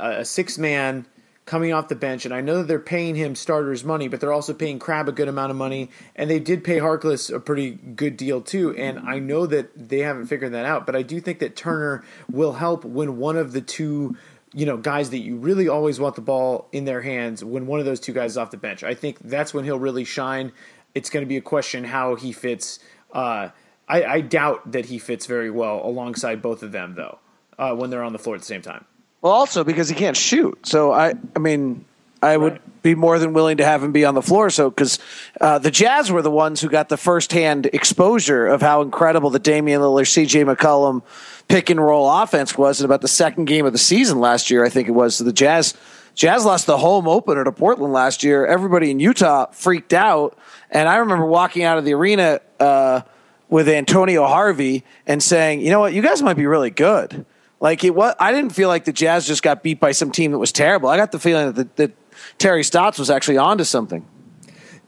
a, 0.00 0.20
a 0.20 0.24
six 0.24 0.58
man 0.58 1.06
coming 1.46 1.72
off 1.72 1.86
the 1.86 1.94
bench, 1.94 2.24
and 2.24 2.34
I 2.34 2.40
know 2.40 2.58
that 2.58 2.64
they're 2.64 2.80
paying 2.80 3.14
him 3.14 3.36
starters 3.36 3.84
money, 3.84 4.08
but 4.08 4.20
they're 4.20 4.32
also 4.32 4.52
paying 4.52 4.80
Crabbe 4.80 5.08
a 5.08 5.12
good 5.12 5.28
amount 5.28 5.52
of 5.52 5.56
money, 5.56 5.90
and 6.16 6.28
they 6.28 6.40
did 6.40 6.64
pay 6.64 6.78
Harkless 6.78 7.32
a 7.32 7.38
pretty 7.38 7.70
good 7.70 8.16
deal 8.16 8.40
too. 8.40 8.74
And 8.74 8.98
I 8.98 9.20
know 9.20 9.46
that 9.46 9.70
they 9.88 10.00
haven't 10.00 10.26
figured 10.26 10.52
that 10.52 10.66
out, 10.66 10.84
but 10.86 10.96
I 10.96 11.02
do 11.02 11.20
think 11.20 11.38
that 11.38 11.54
Turner 11.54 12.04
will 12.30 12.52
help 12.52 12.84
when 12.84 13.18
one 13.18 13.36
of 13.36 13.52
the 13.52 13.60
two, 13.60 14.16
you 14.52 14.66
know, 14.66 14.76
guys 14.76 15.10
that 15.10 15.18
you 15.18 15.36
really 15.36 15.68
always 15.68 16.00
want 16.00 16.16
the 16.16 16.20
ball 16.20 16.68
in 16.72 16.84
their 16.84 17.00
hands, 17.00 17.44
when 17.44 17.66
one 17.68 17.78
of 17.78 17.86
those 17.86 18.00
two 18.00 18.12
guys 18.12 18.32
is 18.32 18.38
off 18.38 18.50
the 18.50 18.56
bench. 18.56 18.82
I 18.82 18.94
think 18.94 19.20
that's 19.20 19.54
when 19.54 19.64
he'll 19.64 19.78
really 19.78 20.04
shine. 20.04 20.50
It's 20.96 21.10
going 21.10 21.24
to 21.24 21.28
be 21.28 21.36
a 21.36 21.42
question 21.42 21.84
how 21.84 22.16
he 22.16 22.32
fits. 22.32 22.80
Uh, 23.12 23.50
I, 23.88 24.04
I, 24.04 24.20
doubt 24.20 24.72
that 24.72 24.86
he 24.86 24.98
fits 24.98 25.26
very 25.26 25.50
well 25.50 25.80
alongside 25.84 26.42
both 26.42 26.64
of 26.64 26.72
them, 26.72 26.96
though, 26.96 27.20
uh, 27.58 27.74
when 27.74 27.90
they're 27.90 28.02
on 28.02 28.12
the 28.12 28.18
floor 28.18 28.36
at 28.36 28.40
the 28.40 28.46
same 28.46 28.62
time. 28.62 28.84
Well, 29.22 29.32
also 29.32 29.64
because 29.64 29.88
he 29.88 29.94
can't 29.94 30.16
shoot. 30.16 30.66
So 30.66 30.92
I, 30.92 31.14
I 31.34 31.38
mean, 31.38 31.84
I 32.22 32.36
would 32.36 32.60
be 32.82 32.94
more 32.94 33.18
than 33.18 33.32
willing 33.32 33.58
to 33.58 33.64
have 33.64 33.82
him 33.82 33.92
be 33.92 34.04
on 34.04 34.14
the 34.14 34.22
floor. 34.22 34.50
So 34.50 34.70
because 34.70 34.98
uh, 35.40 35.58
the 35.58 35.70
Jazz 35.70 36.10
were 36.10 36.22
the 36.22 36.30
ones 36.30 36.60
who 36.60 36.68
got 36.68 36.88
the 36.88 36.96
firsthand 36.96 37.66
exposure 37.66 38.46
of 38.46 38.62
how 38.62 38.82
incredible 38.82 39.30
the 39.30 39.38
Damian 39.38 39.80
Lillard, 39.80 40.08
C.J. 40.08 40.44
McCollum 40.44 41.02
pick 41.48 41.70
and 41.70 41.80
roll 41.80 42.10
offense 42.10 42.56
was 42.56 42.80
in 42.80 42.84
about 42.84 43.02
the 43.02 43.08
second 43.08 43.44
game 43.44 43.66
of 43.66 43.72
the 43.72 43.78
season 43.78 44.18
last 44.18 44.50
year. 44.50 44.64
I 44.64 44.68
think 44.68 44.88
it 44.88 44.92
was 44.92 45.16
so 45.16 45.24
the 45.24 45.32
Jazz. 45.32 45.74
Jazz 46.14 46.46
lost 46.46 46.66
the 46.66 46.78
home 46.78 47.06
opener 47.06 47.44
to 47.44 47.52
Portland 47.52 47.92
last 47.92 48.24
year. 48.24 48.46
Everybody 48.46 48.90
in 48.90 49.00
Utah 49.00 49.46
freaked 49.52 49.92
out, 49.92 50.38
and 50.70 50.88
I 50.88 50.96
remember 50.96 51.26
walking 51.26 51.62
out 51.62 51.76
of 51.76 51.84
the 51.84 51.92
arena 51.92 52.40
uh, 52.58 53.02
with 53.50 53.68
Antonio 53.68 54.26
Harvey 54.26 54.82
and 55.06 55.22
saying, 55.22 55.60
"You 55.60 55.70
know 55.70 55.80
what? 55.80 55.92
You 55.92 56.00
guys 56.00 56.22
might 56.22 56.38
be 56.38 56.46
really 56.46 56.70
good." 56.70 57.26
Like 57.60 57.84
it 57.84 57.94
was, 57.94 58.14
I 58.20 58.32
didn't 58.32 58.52
feel 58.52 58.68
like 58.68 58.84
the 58.84 58.92
Jazz 58.92 59.26
just 59.26 59.42
got 59.42 59.62
beat 59.62 59.80
by 59.80 59.92
some 59.92 60.10
team 60.10 60.32
that 60.32 60.38
was 60.38 60.52
terrible. 60.52 60.88
I 60.88 60.96
got 60.96 61.12
the 61.12 61.18
feeling 61.18 61.52
that, 61.52 61.76
the, 61.76 61.86
that 61.86 61.96
Terry 62.38 62.62
Stotts 62.62 62.98
was 62.98 63.10
actually 63.10 63.38
onto 63.38 63.64
something. 63.64 64.06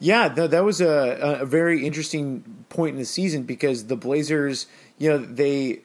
Yeah, 0.00 0.28
that 0.28 0.64
was 0.64 0.80
a, 0.80 1.38
a 1.40 1.46
very 1.46 1.84
interesting 1.84 2.64
point 2.68 2.92
in 2.92 2.98
the 2.98 3.04
season 3.04 3.42
because 3.42 3.86
the 3.86 3.96
Blazers, 3.96 4.66
you 4.96 5.08
know, 5.08 5.18
they 5.18 5.80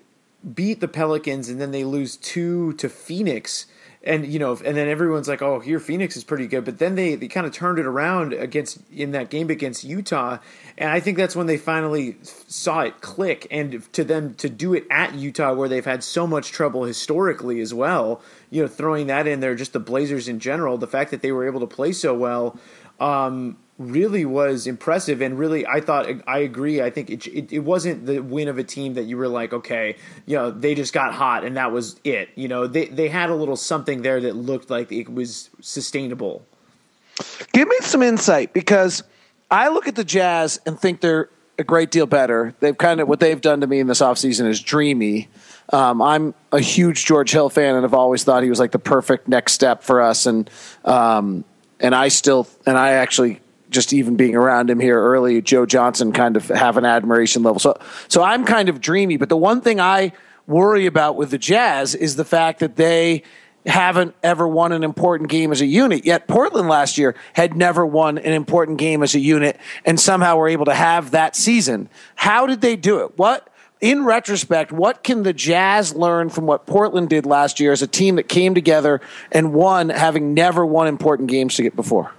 beat 0.54 0.82
the 0.82 0.88
Pelicans 0.88 1.50
and 1.50 1.60
then 1.60 1.72
they 1.72 1.84
lose 1.84 2.18
two 2.18 2.74
to 2.74 2.90
Phoenix. 2.90 3.66
And 4.06 4.26
you 4.26 4.38
know, 4.38 4.52
and 4.52 4.76
then 4.76 4.90
everyone's 4.90 5.30
like, 5.30 5.42
"Oh, 5.42 5.60
here 5.60 5.80
Phoenix 5.80 6.18
is 6.18 6.26
pretty 6.26 6.48
good," 6.48 6.66
but 6.66 6.78
then 6.78 6.96
they, 6.96 7.16
they 7.16 7.30
kind 7.30 7.48
of 7.48 7.54
turned 7.54 7.80
it 7.80 7.86
around 7.86 8.34
against 8.34 8.80
in 8.92 9.12
that 9.12 9.30
game 9.30 9.50
against 9.50 9.86
Utah, 9.86 10.40
and 10.78 10.90
I 10.90 11.00
think 11.00 11.18
that's 11.18 11.38
when 11.38 11.48
they 11.48 11.58
finally 11.58 12.18
saw 12.22 12.82
it 12.82 13.00
click. 13.00 13.48
And 13.50 13.82
to 13.94 14.04
them 14.04 14.34
to 14.36 14.50
do 14.50 14.74
it 14.74 14.86
at 14.92 15.14
Utah, 15.16 15.54
where 15.54 15.70
they've 15.70 15.86
had 15.86 16.04
so 16.04 16.28
much 16.28 16.52
trouble 16.52 16.84
historically 16.84 17.62
as 17.62 17.74
well, 17.74 18.22
you 18.50 18.62
know, 18.62 18.68
throwing 18.68 19.08
that 19.08 19.26
in 19.26 19.40
there, 19.40 19.56
just 19.56 19.72
the 19.72 19.80
Blazers 19.80 20.28
in 20.28 20.40
general, 20.40 20.78
the 20.78 20.88
fact 20.88 21.12
that 21.12 21.22
they 21.22 21.32
were 21.32 21.46
able 21.46 21.62
to 21.62 21.68
play 21.68 21.94
so 21.94 22.14
well, 22.14 22.60
um, 23.00 23.58
really 23.92 24.26
was 24.26 24.68
impressive 24.68 25.22
and 25.22 25.38
really 25.38 25.66
I 25.66 25.82
thought 25.82 26.08
I 26.28 26.40
agree. 26.40 26.82
I 26.82 26.90
think 26.90 27.10
it, 27.10 27.28
it, 27.28 27.54
it 27.54 27.60
wasn't 27.60 28.06
the 28.06 28.20
win 28.20 28.48
of 28.48 28.58
a 28.58 28.64
team 28.64 28.94
that 28.96 29.04
you 29.04 29.18
were 29.18 29.28
like 29.28 29.54
okay 29.54 29.96
you 30.26 30.36
know 30.36 30.52
they 30.52 30.76
just 30.76 30.94
got 30.94 31.14
hot 31.14 31.44
and 31.44 31.58
that 31.58 31.72
was 31.72 32.00
it. 32.04 32.30
You 32.36 32.48
know 32.48 32.68
they 32.68 32.86
they 32.86 33.10
had 33.10 33.30
a 33.30 33.36
little 33.36 33.56
something 33.56 34.02
there 34.02 34.22
that 34.22 34.36
looked 34.36 34.70
like 34.70 34.92
it 34.92 35.14
was 35.14 35.50
sustainable. 35.62 36.46
Give 37.54 37.68
me 37.68 37.78
some 37.82 38.02
insight 38.02 38.54
because 38.54 39.04
I 39.52 39.70
look 39.70 39.88
at 39.88 39.96
the 39.96 40.04
Jazz 40.04 40.60
and 40.66 40.80
think 40.80 41.02
they're 41.02 41.30
a 41.60 41.64
great 41.64 41.92
deal 41.92 42.06
better. 42.06 42.56
They've 42.60 42.78
kind 42.78 43.00
of 43.00 43.08
what 43.08 43.20
they've 43.20 43.40
done 43.40 43.62
to 43.62 43.68
me 43.68 43.80
in 43.80 43.88
this 43.88 44.02
offseason 44.02 44.48
is 44.48 44.60
dreamy. 44.60 45.30
Um, 45.72 46.02
I'm 46.02 46.34
a 46.52 46.60
huge 46.60 47.06
George 47.06 47.32
Hill 47.32 47.50
fan 47.50 47.76
and 47.76 47.84
have 47.84 47.94
always 47.94 48.24
thought 48.24 48.44
he 48.44 48.50
was 48.50 48.60
like 48.60 48.72
the 48.72 48.80
perfect 48.80 49.28
next 49.28 49.54
step 49.54 49.84
for 49.84 50.02
us. 50.02 50.26
And 50.26 50.50
um, 50.84 51.44
and 51.80 51.94
I 51.94 52.08
still 52.08 52.48
and 52.66 52.78
I 52.78 52.94
actually 52.94 53.40
just 53.74 53.94
even 53.94 54.16
being 54.16 54.36
around 54.36 54.70
him 54.70 54.80
here 54.80 55.00
early, 55.02 55.42
Joe 55.42 55.66
Johnson 55.66 56.12
kind 56.14 56.38
of 56.38 56.48
have 56.48 56.78
an 56.78 56.86
admiration 56.86 57.44
level. 57.44 57.60
So, 57.60 57.78
so 58.08 58.24
I'm 58.24 58.46
kind 58.46 58.70
of 58.70 58.80
dreamy. 58.80 59.18
But 59.18 59.30
the 59.30 59.38
one 59.38 59.62
thing 59.62 59.80
I 59.80 60.14
worry 60.48 60.86
about 60.86 61.16
with 61.16 61.32
the 61.32 61.38
Jazz 61.38 61.96
is 61.96 62.16
the 62.16 62.26
fact 62.26 62.60
that 62.60 62.76
they 62.76 63.24
haven't 63.66 64.14
ever 64.24 64.48
won 64.48 64.72
an 64.74 64.84
important 64.84 65.30
game 65.30 65.52
as 65.52 65.62
a 65.62 65.66
unit. 65.66 66.06
Yet 66.06 66.28
Portland 66.28 66.68
last 66.68 66.98
year 66.98 67.16
had 67.34 67.56
never 67.56 67.86
won 67.86 68.18
an 68.18 68.34
important 68.34 68.78
game 68.78 69.04
as 69.04 69.16
a 69.16 69.20
unit 69.20 69.58
and 69.86 70.00
somehow 70.00 70.36
were 70.36 70.50
able 70.50 70.66
to 70.66 70.74
have 70.74 71.12
that 71.12 71.36
season. 71.36 71.90
How 72.16 72.46
did 72.46 72.62
they 72.62 72.76
do 72.76 73.00
it? 73.00 73.18
What 73.18 73.50
in 73.80 74.06
retrospect, 74.06 74.72
what 74.72 75.04
can 75.04 75.24
the 75.24 75.34
Jazz 75.34 75.94
learn 75.94 76.30
from 76.30 76.46
what 76.46 76.66
Portland 76.66 77.10
did 77.10 77.26
last 77.26 77.60
year 77.60 77.74
as 77.74 77.82
a 77.82 77.88
team 77.88 78.16
that 78.16 78.30
came 78.30 78.56
together 78.56 79.02
and 79.30 79.54
won, 79.54 79.90
having 79.90 80.34
never 80.34 80.66
won 80.66 80.88
important 80.88 81.30
games 81.30 81.56
to 81.56 81.64
get 81.64 81.76
before? 81.76 82.14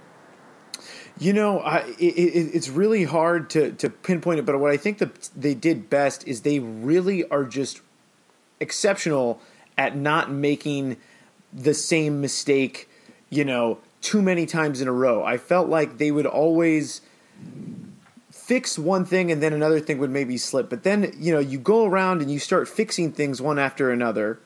You 1.17 1.31
know, 1.31 1.59
I, 1.59 1.77
it, 1.97 2.01
it, 2.01 2.55
it's 2.55 2.69
really 2.69 3.05
hard 3.05 3.49
to, 3.51 3.71
to 3.73 3.89
pinpoint 3.89 4.39
it, 4.39 4.45
but 4.45 4.59
what 4.59 4.71
I 4.71 4.77
think 4.77 4.97
that 4.97 5.29
they 5.35 5.53
did 5.53 5.89
best 5.89 6.27
is 6.27 6.41
they 6.41 6.59
really 6.59 7.27
are 7.29 7.45
just 7.45 7.81
exceptional 8.59 9.41
at 9.77 9.95
not 9.95 10.29
making 10.29 10.97
the 11.53 11.73
same 11.73 12.19
mistake, 12.19 12.89
you 13.29 13.45
know, 13.45 13.79
too 14.01 14.21
many 14.21 14.45
times 14.45 14.81
in 14.81 14.87
a 14.87 14.91
row. 14.91 15.23
I 15.23 15.37
felt 15.37 15.69
like 15.69 15.97
they 15.97 16.11
would 16.11 16.25
always 16.25 17.01
fix 18.29 18.77
one 18.77 19.05
thing 19.05 19.31
and 19.31 19.41
then 19.41 19.53
another 19.53 19.79
thing 19.79 19.97
would 19.97 20.11
maybe 20.11 20.37
slip. 20.37 20.69
But 20.69 20.83
then, 20.83 21.13
you 21.17 21.33
know, 21.33 21.39
you 21.39 21.57
go 21.57 21.85
around 21.85 22.21
and 22.21 22.29
you 22.29 22.39
start 22.39 22.67
fixing 22.67 23.11
things 23.11 23.41
one 23.41 23.57
after 23.57 23.89
another 23.89 24.39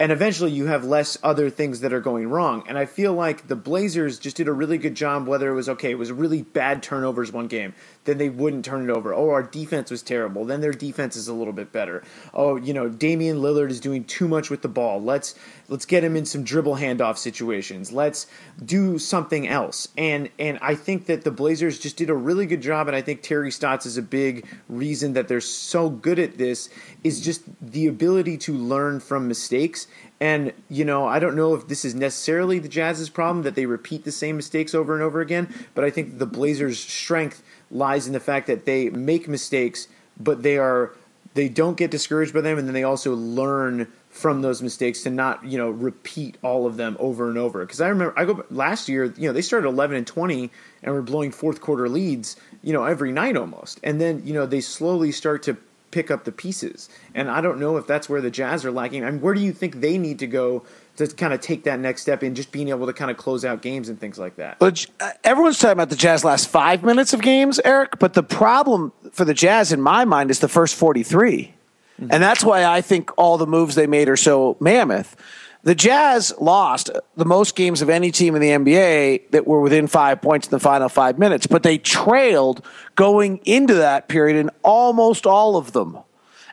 and 0.00 0.10
eventually 0.10 0.50
you 0.50 0.66
have 0.66 0.84
less 0.84 1.16
other 1.22 1.48
things 1.48 1.80
that 1.80 1.92
are 1.92 2.00
going 2.00 2.28
wrong. 2.28 2.64
And 2.66 2.76
I 2.76 2.84
feel 2.84 3.12
like 3.12 3.46
the 3.46 3.54
Blazers 3.54 4.18
just 4.18 4.36
did 4.36 4.48
a 4.48 4.52
really 4.52 4.76
good 4.76 4.96
job, 4.96 5.28
whether 5.28 5.48
it 5.48 5.54
was 5.54 5.68
okay, 5.68 5.92
it 5.92 5.98
was 5.98 6.10
really 6.10 6.42
bad 6.42 6.82
turnovers 6.82 7.30
one 7.30 7.46
game, 7.46 7.74
then 8.04 8.18
they 8.18 8.28
wouldn't 8.28 8.64
turn 8.64 8.88
it 8.88 8.92
over. 8.92 9.14
Oh, 9.14 9.30
our 9.30 9.42
defense 9.42 9.92
was 9.92 10.02
terrible, 10.02 10.44
then 10.44 10.60
their 10.60 10.72
defense 10.72 11.14
is 11.14 11.28
a 11.28 11.32
little 11.32 11.52
bit 11.52 11.70
better. 11.70 12.02
Oh, 12.32 12.56
you 12.56 12.74
know, 12.74 12.88
Damian 12.88 13.38
Lillard 13.38 13.70
is 13.70 13.78
doing 13.78 14.02
too 14.02 14.26
much 14.26 14.50
with 14.50 14.62
the 14.62 14.68
ball. 14.68 15.00
Let's 15.00 15.36
let's 15.68 15.86
get 15.86 16.02
him 16.02 16.16
in 16.16 16.26
some 16.26 16.42
dribble 16.42 16.76
handoff 16.76 17.16
situations. 17.16 17.92
Let's 17.92 18.26
do 18.62 18.98
something 18.98 19.46
else. 19.46 19.88
And 19.96 20.28
and 20.40 20.58
I 20.60 20.74
think 20.74 21.06
that 21.06 21.22
the 21.22 21.30
Blazers 21.30 21.78
just 21.78 21.96
did 21.96 22.10
a 22.10 22.14
really 22.14 22.46
good 22.46 22.62
job, 22.62 22.88
and 22.88 22.96
I 22.96 23.00
think 23.00 23.22
Terry 23.22 23.52
Stotts 23.52 23.86
is 23.86 23.96
a 23.96 24.02
big 24.02 24.44
reason 24.68 25.12
that 25.12 25.28
they're 25.28 25.40
so 25.40 25.88
good 25.88 26.18
at 26.18 26.36
this, 26.36 26.68
is 27.04 27.20
just 27.20 27.42
the 27.62 27.86
ability 27.86 28.38
to 28.38 28.54
learn 28.54 28.98
from 28.98 29.28
mistakes 29.28 29.84
and, 30.24 30.54
you 30.70 30.86
know, 30.86 31.06
I 31.06 31.18
don't 31.18 31.36
know 31.36 31.52
if 31.52 31.68
this 31.68 31.84
is 31.84 31.94
necessarily 31.94 32.58
the 32.58 32.66
Jazz's 32.66 33.10
problem 33.10 33.42
that 33.42 33.56
they 33.56 33.66
repeat 33.66 34.04
the 34.04 34.10
same 34.10 34.36
mistakes 34.36 34.74
over 34.74 34.94
and 34.94 35.02
over 35.02 35.20
again, 35.20 35.52
but 35.74 35.84
I 35.84 35.90
think 35.90 36.18
the 36.18 36.24
Blazers' 36.24 36.78
strength 36.78 37.42
lies 37.70 38.06
in 38.06 38.14
the 38.14 38.20
fact 38.20 38.46
that 38.46 38.64
they 38.64 38.88
make 38.88 39.28
mistakes, 39.28 39.86
but 40.18 40.42
they 40.42 40.56
are 40.56 40.92
they 41.34 41.50
don't 41.50 41.76
get 41.76 41.90
discouraged 41.90 42.32
by 42.32 42.40
them 42.40 42.56
and 42.56 42.66
then 42.66 42.72
they 42.72 42.84
also 42.84 43.14
learn 43.14 43.92
from 44.08 44.40
those 44.40 44.62
mistakes 44.62 45.02
to 45.02 45.10
not, 45.10 45.44
you 45.44 45.58
know, 45.58 45.68
repeat 45.68 46.38
all 46.42 46.66
of 46.66 46.78
them 46.78 46.96
over 46.98 47.28
and 47.28 47.36
over. 47.36 47.60
Because 47.66 47.82
I 47.82 47.88
remember 47.88 48.18
I 48.18 48.24
go 48.24 48.46
last 48.50 48.88
year, 48.88 49.12
you 49.18 49.28
know, 49.28 49.34
they 49.34 49.42
started 49.42 49.68
11 49.68 49.94
and 49.94 50.06
20 50.06 50.50
and 50.84 50.94
were 50.94 51.02
blowing 51.02 51.32
fourth 51.32 51.60
quarter 51.60 51.86
leads, 51.86 52.36
you 52.62 52.72
know, 52.72 52.84
every 52.84 53.12
night 53.12 53.36
almost. 53.36 53.78
And 53.82 54.00
then, 54.00 54.22
you 54.24 54.32
know, 54.32 54.46
they 54.46 54.62
slowly 54.62 55.12
start 55.12 55.42
to 55.42 55.58
pick 55.94 56.10
up 56.10 56.24
the 56.24 56.32
pieces. 56.32 56.88
And 57.14 57.30
I 57.30 57.40
don't 57.40 57.60
know 57.60 57.76
if 57.76 57.86
that's 57.86 58.08
where 58.08 58.20
the 58.20 58.30
Jazz 58.30 58.64
are 58.64 58.72
lacking. 58.72 59.04
I 59.04 59.12
mean, 59.12 59.20
where 59.20 59.32
do 59.32 59.40
you 59.40 59.52
think 59.52 59.80
they 59.80 59.96
need 59.96 60.18
to 60.18 60.26
go 60.26 60.64
to 60.96 61.06
kind 61.06 61.32
of 61.32 61.40
take 61.40 61.62
that 61.64 61.78
next 61.78 62.02
step 62.02 62.24
in 62.24 62.34
just 62.34 62.50
being 62.50 62.68
able 62.68 62.86
to 62.86 62.92
kind 62.92 63.12
of 63.12 63.16
close 63.16 63.44
out 63.44 63.62
games 63.62 63.88
and 63.88 64.00
things 64.00 64.18
like 64.18 64.34
that? 64.36 64.58
But 64.58 64.84
uh, 64.98 65.12
everyone's 65.22 65.58
talking 65.58 65.72
about 65.72 65.90
the 65.90 65.96
Jazz 65.96 66.24
last 66.24 66.48
five 66.48 66.82
minutes 66.82 67.12
of 67.12 67.22
games, 67.22 67.60
Eric. 67.64 68.00
But 68.00 68.14
the 68.14 68.24
problem 68.24 68.92
for 69.12 69.24
the 69.24 69.34
Jazz, 69.34 69.72
in 69.72 69.80
my 69.80 70.04
mind, 70.04 70.32
is 70.32 70.40
the 70.40 70.48
first 70.48 70.74
43. 70.74 71.54
Mm-hmm. 72.00 72.08
And 72.10 72.20
that's 72.20 72.42
why 72.42 72.64
I 72.64 72.80
think 72.80 73.12
all 73.16 73.38
the 73.38 73.46
moves 73.46 73.76
they 73.76 73.86
made 73.86 74.08
are 74.08 74.16
so 74.16 74.56
mammoth. 74.58 75.14
The 75.64 75.74
Jazz 75.74 76.34
lost 76.38 76.90
the 77.16 77.24
most 77.24 77.56
games 77.56 77.80
of 77.80 77.88
any 77.88 78.10
team 78.10 78.34
in 78.34 78.42
the 78.42 78.50
NBA 78.50 79.30
that 79.30 79.46
were 79.46 79.62
within 79.62 79.86
five 79.86 80.20
points 80.20 80.46
in 80.46 80.50
the 80.50 80.60
final 80.60 80.90
five 80.90 81.18
minutes, 81.18 81.46
but 81.46 81.62
they 81.62 81.78
trailed 81.78 82.62
going 82.96 83.38
into 83.46 83.74
that 83.74 84.08
period 84.08 84.36
in 84.36 84.50
almost 84.62 85.24
all 85.26 85.56
of 85.56 85.72
them. 85.72 85.98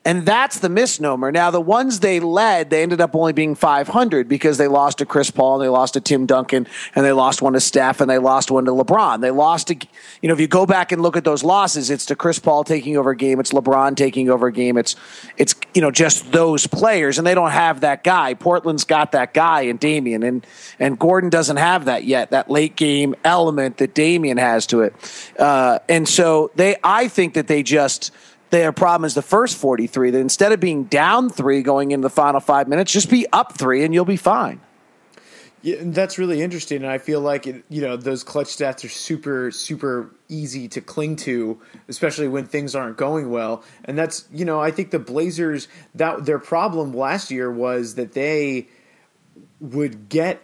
And 0.04 0.26
that's 0.26 0.58
the 0.58 0.70
misnomer. 0.70 1.32
Now, 1.32 1.52
the 1.52 1.62
ones 1.62 2.00
they 2.00 2.20
led, 2.20 2.72
they 2.72 2.82
ended 2.82 3.00
up 3.00 3.16
only 3.16 3.34
being 3.34 3.54
500 3.54 4.28
because 4.28 4.58
they 4.58 4.68
lost 4.68 4.98
to 4.98 5.06
Chris 5.06 5.30
Paul 5.30 5.56
and 5.56 5.64
they 5.64 5.70
lost 5.70 5.94
to 5.94 6.02
Tim 6.02 6.26
Duncan 6.26 6.66
and 6.96 7.06
they 7.06 7.12
lost 7.12 7.44
one 7.44 7.54
to 7.54 7.60
Steph 7.60 8.02
and 8.02 8.10
they 8.10 8.18
lost 8.18 8.50
one 8.50 8.66
to 8.66 8.72
LeBron. 8.72 9.22
They 9.22 9.30
lost 9.30 9.68
to, 9.68 9.76
you 9.76 10.28
know, 10.28 10.34
if 10.34 10.40
you 10.40 10.48
go 10.48 10.66
back 10.66 10.92
and 10.92 11.04
look 11.04 11.18
at 11.18 11.24
those 11.24 11.44
losses, 11.44 11.92
it's 11.92 12.08
to 12.08 12.16
Chris 12.16 12.40
Paul 12.40 12.64
taking 12.64 12.98
over 12.98 13.12
a 13.12 13.16
game, 13.16 13.40
it's 13.40 13.52
LeBron 13.52 13.96
taking 13.96 14.28
over 14.28 14.48
a 14.48 14.52
game, 14.52 14.76
it's, 14.76 14.96
it's, 15.38 15.54
you 15.76 15.84
know, 15.84 15.92
just 15.92 16.32
those 16.32 16.66
players 16.66 17.20
and 17.20 17.28
they 17.28 17.36
don't 17.36 17.52
have 17.52 17.82
that 17.82 18.04
guy. 18.04 18.34
Portland's 18.34 18.86
got 18.86 19.12
that 19.12 19.36
guy 19.36 19.62
in 19.62 19.78
Damian 19.78 20.24
and, 20.24 20.48
and 20.80 20.98
Gordon 20.98 21.30
doesn't 21.30 21.58
have 21.58 21.86
that 21.86 22.06
yet, 22.06 22.32
that 22.32 22.50
late 22.50 22.76
game 22.76 23.14
element 23.24 23.78
that 23.78 23.94
Damian 23.94 24.38
has 24.38 24.66
to 24.68 24.82
it. 24.82 24.96
Uh, 25.38 25.78
and 25.88 26.10
so 26.10 26.50
they, 26.56 26.76
I 26.84 27.08
think 27.08 27.36
that 27.36 27.46
they 27.46 27.62
just, 27.62 28.12
their 28.52 28.72
problem 28.72 29.06
is 29.06 29.14
the 29.14 29.22
first 29.22 29.58
43, 29.58 30.12
that 30.12 30.20
instead 30.20 30.52
of 30.52 30.60
being 30.60 30.84
down 30.84 31.30
three 31.30 31.62
going 31.62 31.92
into 31.92 32.04
the 32.04 32.10
final 32.10 32.40
five 32.40 32.68
minutes, 32.68 32.92
just 32.92 33.10
be 33.10 33.26
up 33.34 33.58
three 33.58 33.84
and 33.84 33.94
you'll 33.94 34.06
be 34.06 34.18
fine. 34.18 34.62
Yeah, 35.64 35.76
that's 35.80 36.18
really 36.18 36.42
interesting, 36.42 36.78
and 36.78 36.92
I 36.92 36.98
feel 36.98 37.22
like 37.22 37.46
it, 37.46 37.64
you 37.70 37.82
know 37.82 37.96
those 37.96 38.24
clutch 38.24 38.48
stats 38.48 38.84
are 38.84 38.90
super 38.90 39.52
super 39.52 40.10
easy 40.28 40.68
to 40.70 40.82
cling 40.82 41.18
to, 41.18 41.60
especially 41.88 42.28
when 42.28 42.48
things 42.48 42.74
aren't 42.74 42.98
going 42.98 43.30
well. 43.30 43.64
And 43.86 43.96
that's 43.96 44.28
you 44.34 44.44
know 44.44 44.60
I 44.60 44.72
think 44.72 44.90
the 44.90 44.98
Blazers 44.98 45.68
that 45.94 46.26
their 46.26 46.40
problem 46.40 46.94
last 46.94 47.30
year 47.30 47.52
was 47.52 47.94
that 47.94 48.14
they 48.14 48.70
would 49.60 50.10
get 50.10 50.42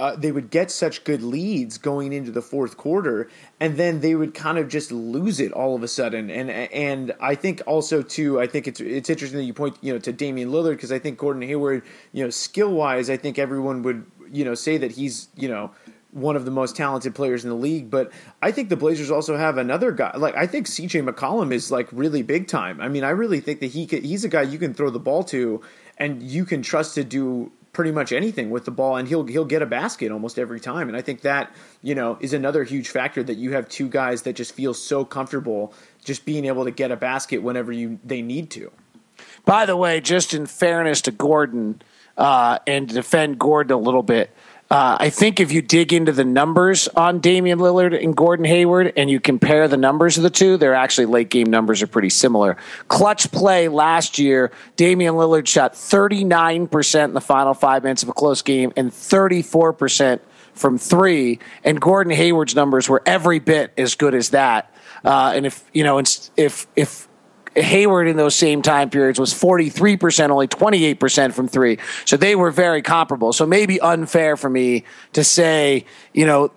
uh, 0.00 0.16
they 0.16 0.32
would 0.32 0.48
get 0.48 0.70
such 0.70 1.04
good 1.04 1.22
leads 1.22 1.76
going 1.76 2.14
into 2.14 2.30
the 2.30 2.40
fourth 2.40 2.78
quarter, 2.78 3.28
and 3.60 3.76
then 3.76 4.00
they 4.00 4.14
would 4.14 4.32
kind 4.32 4.56
of 4.56 4.66
just 4.66 4.90
lose 4.90 5.38
it 5.40 5.52
all 5.52 5.76
of 5.76 5.82
a 5.82 5.88
sudden. 5.88 6.30
And 6.30 6.50
and 6.50 7.14
I 7.20 7.34
think 7.34 7.60
also 7.66 8.00
too, 8.00 8.40
I 8.40 8.46
think 8.46 8.66
it's 8.66 8.80
it's 8.80 9.10
interesting 9.10 9.38
that 9.40 9.44
you 9.44 9.52
point 9.52 9.76
you 9.82 9.92
know 9.92 9.98
to 9.98 10.10
Damian 10.10 10.48
Lillard 10.50 10.72
because 10.72 10.90
I 10.90 10.98
think 10.98 11.18
Gordon 11.18 11.42
Hayward, 11.42 11.82
you 12.12 12.24
know, 12.24 12.30
skill 12.30 12.72
wise, 12.72 13.10
I 13.10 13.18
think 13.18 13.38
everyone 13.38 13.82
would 13.82 14.06
you 14.32 14.42
know 14.42 14.54
say 14.54 14.78
that 14.78 14.92
he's 14.92 15.28
you 15.36 15.48
know 15.48 15.70
one 16.12 16.34
of 16.34 16.46
the 16.46 16.50
most 16.50 16.76
talented 16.76 17.14
players 17.14 17.44
in 17.44 17.50
the 17.50 17.56
league. 17.56 17.90
But 17.90 18.10
I 18.40 18.52
think 18.52 18.70
the 18.70 18.76
Blazers 18.76 19.10
also 19.10 19.36
have 19.36 19.58
another 19.58 19.92
guy. 19.92 20.16
Like 20.16 20.34
I 20.34 20.46
think 20.46 20.66
C.J. 20.66 21.02
McCollum 21.02 21.52
is 21.52 21.70
like 21.70 21.88
really 21.92 22.22
big 22.22 22.48
time. 22.48 22.80
I 22.80 22.88
mean, 22.88 23.04
I 23.04 23.10
really 23.10 23.40
think 23.40 23.60
that 23.60 23.72
he 23.72 23.86
could, 23.86 24.02
he's 24.02 24.24
a 24.24 24.30
guy 24.30 24.42
you 24.42 24.58
can 24.58 24.72
throw 24.72 24.88
the 24.88 24.98
ball 24.98 25.24
to, 25.24 25.60
and 25.98 26.22
you 26.22 26.46
can 26.46 26.62
trust 26.62 26.94
to 26.94 27.04
do 27.04 27.52
pretty 27.72 27.92
much 27.92 28.12
anything 28.12 28.50
with 28.50 28.64
the 28.64 28.70
ball, 28.70 28.96
and 28.96 29.08
he'll 29.08 29.24
he'll 29.24 29.44
get 29.44 29.62
a 29.62 29.66
basket 29.66 30.10
almost 30.10 30.38
every 30.38 30.60
time. 30.60 30.88
And 30.88 30.96
I 30.96 31.02
think 31.02 31.22
that 31.22 31.52
you 31.82 31.94
know 31.94 32.18
is 32.20 32.32
another 32.32 32.64
huge 32.64 32.88
factor 32.88 33.22
that 33.22 33.36
you 33.36 33.52
have 33.52 33.68
two 33.68 33.88
guys 33.88 34.22
that 34.22 34.34
just 34.34 34.52
feel 34.52 34.74
so 34.74 35.04
comfortable 35.04 35.72
just 36.04 36.24
being 36.24 36.44
able 36.46 36.64
to 36.64 36.70
get 36.70 36.90
a 36.90 36.96
basket 36.96 37.38
whenever 37.42 37.72
you 37.72 37.98
they 38.04 38.22
need 38.22 38.50
to. 38.50 38.72
By 39.44 39.66
the 39.66 39.76
way, 39.76 40.00
just 40.00 40.34
in 40.34 40.46
fairness 40.46 41.02
to 41.02 41.10
Gordon 41.10 41.82
uh, 42.16 42.58
and 42.66 42.88
defend 42.88 43.38
Gordon 43.38 43.72
a 43.72 43.80
little 43.80 44.02
bit, 44.02 44.34
Uh, 44.70 44.96
I 45.00 45.10
think 45.10 45.40
if 45.40 45.50
you 45.50 45.62
dig 45.62 45.92
into 45.92 46.12
the 46.12 46.24
numbers 46.24 46.86
on 46.88 47.18
Damian 47.18 47.58
Lillard 47.58 48.00
and 48.00 48.16
Gordon 48.16 48.44
Hayward 48.44 48.92
and 48.96 49.10
you 49.10 49.18
compare 49.18 49.66
the 49.66 49.76
numbers 49.76 50.16
of 50.16 50.22
the 50.22 50.30
two, 50.30 50.56
they're 50.56 50.76
actually 50.76 51.06
late 51.06 51.28
game 51.28 51.48
numbers 51.48 51.82
are 51.82 51.88
pretty 51.88 52.10
similar. 52.10 52.56
Clutch 52.86 53.32
play 53.32 53.66
last 53.66 54.16
year, 54.16 54.52
Damian 54.76 55.14
Lillard 55.14 55.48
shot 55.48 55.72
39% 55.72 57.04
in 57.04 57.14
the 57.14 57.20
final 57.20 57.52
five 57.52 57.82
minutes 57.82 58.04
of 58.04 58.10
a 58.10 58.12
close 58.12 58.42
game 58.42 58.72
and 58.76 58.92
34% 58.92 60.20
from 60.54 60.78
three. 60.78 61.40
And 61.64 61.80
Gordon 61.80 62.12
Hayward's 62.12 62.54
numbers 62.54 62.88
were 62.88 63.02
every 63.04 63.40
bit 63.40 63.72
as 63.76 63.96
good 63.96 64.14
as 64.14 64.30
that. 64.30 64.72
Uh, 65.04 65.32
and 65.34 65.46
if, 65.46 65.68
you 65.72 65.82
know, 65.82 65.98
if, 65.98 66.30
if, 66.76 67.08
Hayward 67.56 68.06
in 68.06 68.16
those 68.16 68.34
same 68.34 68.62
time 68.62 68.90
periods 68.90 69.18
was 69.18 69.34
43%, 69.34 70.30
only 70.30 70.46
28% 70.46 71.32
from 71.32 71.48
three. 71.48 71.78
So 72.04 72.16
they 72.16 72.36
were 72.36 72.50
very 72.50 72.82
comparable. 72.82 73.32
So 73.32 73.44
maybe 73.44 73.80
unfair 73.80 74.36
for 74.36 74.48
me 74.48 74.84
to 75.14 75.24
say, 75.24 75.84
you 76.12 76.26
know, 76.26 76.52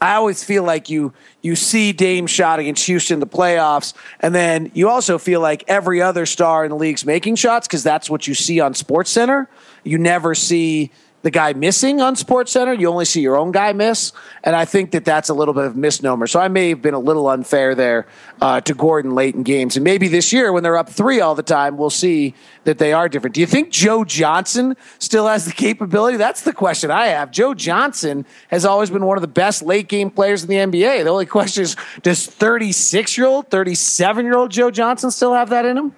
I 0.00 0.14
always 0.14 0.42
feel 0.42 0.62
like 0.62 0.88
you 0.88 1.12
you 1.42 1.54
see 1.56 1.92
Dame 1.92 2.26
shot 2.26 2.58
against 2.58 2.86
Houston 2.86 3.14
in 3.14 3.20
the 3.20 3.26
playoffs, 3.26 3.92
and 4.20 4.34
then 4.34 4.70
you 4.72 4.88
also 4.88 5.18
feel 5.18 5.40
like 5.40 5.62
every 5.68 6.00
other 6.00 6.24
star 6.24 6.64
in 6.64 6.70
the 6.70 6.76
league's 6.76 7.04
making 7.04 7.36
shots 7.36 7.66
because 7.66 7.82
that's 7.82 8.08
what 8.08 8.26
you 8.26 8.34
see 8.34 8.60
on 8.60 8.72
Sports 8.72 9.10
Center. 9.10 9.48
You 9.84 9.98
never 9.98 10.34
see 10.34 10.90
the 11.22 11.30
guy 11.30 11.52
missing 11.52 12.00
on 12.00 12.16
Sports 12.16 12.52
Center. 12.52 12.72
You 12.72 12.88
only 12.88 13.04
see 13.04 13.20
your 13.20 13.36
own 13.36 13.52
guy 13.52 13.72
miss, 13.72 14.12
and 14.42 14.56
I 14.56 14.64
think 14.64 14.92
that 14.92 15.04
that's 15.04 15.28
a 15.28 15.34
little 15.34 15.54
bit 15.54 15.64
of 15.64 15.76
misnomer. 15.76 16.26
So 16.26 16.40
I 16.40 16.48
may 16.48 16.70
have 16.70 16.82
been 16.82 16.94
a 16.94 16.98
little 16.98 17.28
unfair 17.28 17.74
there 17.74 18.06
uh, 18.40 18.60
to 18.62 18.74
Gordon 18.74 19.14
late 19.14 19.34
in 19.34 19.42
games, 19.42 19.76
and 19.76 19.84
maybe 19.84 20.08
this 20.08 20.32
year 20.32 20.52
when 20.52 20.62
they're 20.62 20.76
up 20.76 20.88
three 20.88 21.20
all 21.20 21.34
the 21.34 21.42
time, 21.42 21.76
we'll 21.76 21.90
see 21.90 22.34
that 22.64 22.78
they 22.78 22.92
are 22.92 23.08
different. 23.08 23.34
Do 23.34 23.40
you 23.40 23.46
think 23.46 23.70
Joe 23.70 24.04
Johnson 24.04 24.76
still 24.98 25.26
has 25.26 25.44
the 25.44 25.52
capability? 25.52 26.16
That's 26.16 26.42
the 26.42 26.52
question 26.52 26.90
I 26.90 27.06
have. 27.06 27.30
Joe 27.30 27.54
Johnson 27.54 28.24
has 28.48 28.64
always 28.64 28.90
been 28.90 29.04
one 29.04 29.16
of 29.16 29.22
the 29.22 29.28
best 29.28 29.62
late 29.62 29.88
game 29.88 30.10
players 30.10 30.42
in 30.42 30.48
the 30.48 30.56
NBA. 30.56 31.04
The 31.04 31.10
only 31.10 31.26
question 31.26 31.62
is, 31.62 31.76
does 32.02 32.26
36 32.26 33.16
year 33.18 33.26
old, 33.26 33.50
37 33.50 34.24
year 34.24 34.36
old 34.36 34.50
Joe 34.50 34.70
Johnson 34.70 35.10
still 35.10 35.34
have 35.34 35.50
that 35.50 35.64
in 35.64 35.76
him? 35.76 35.94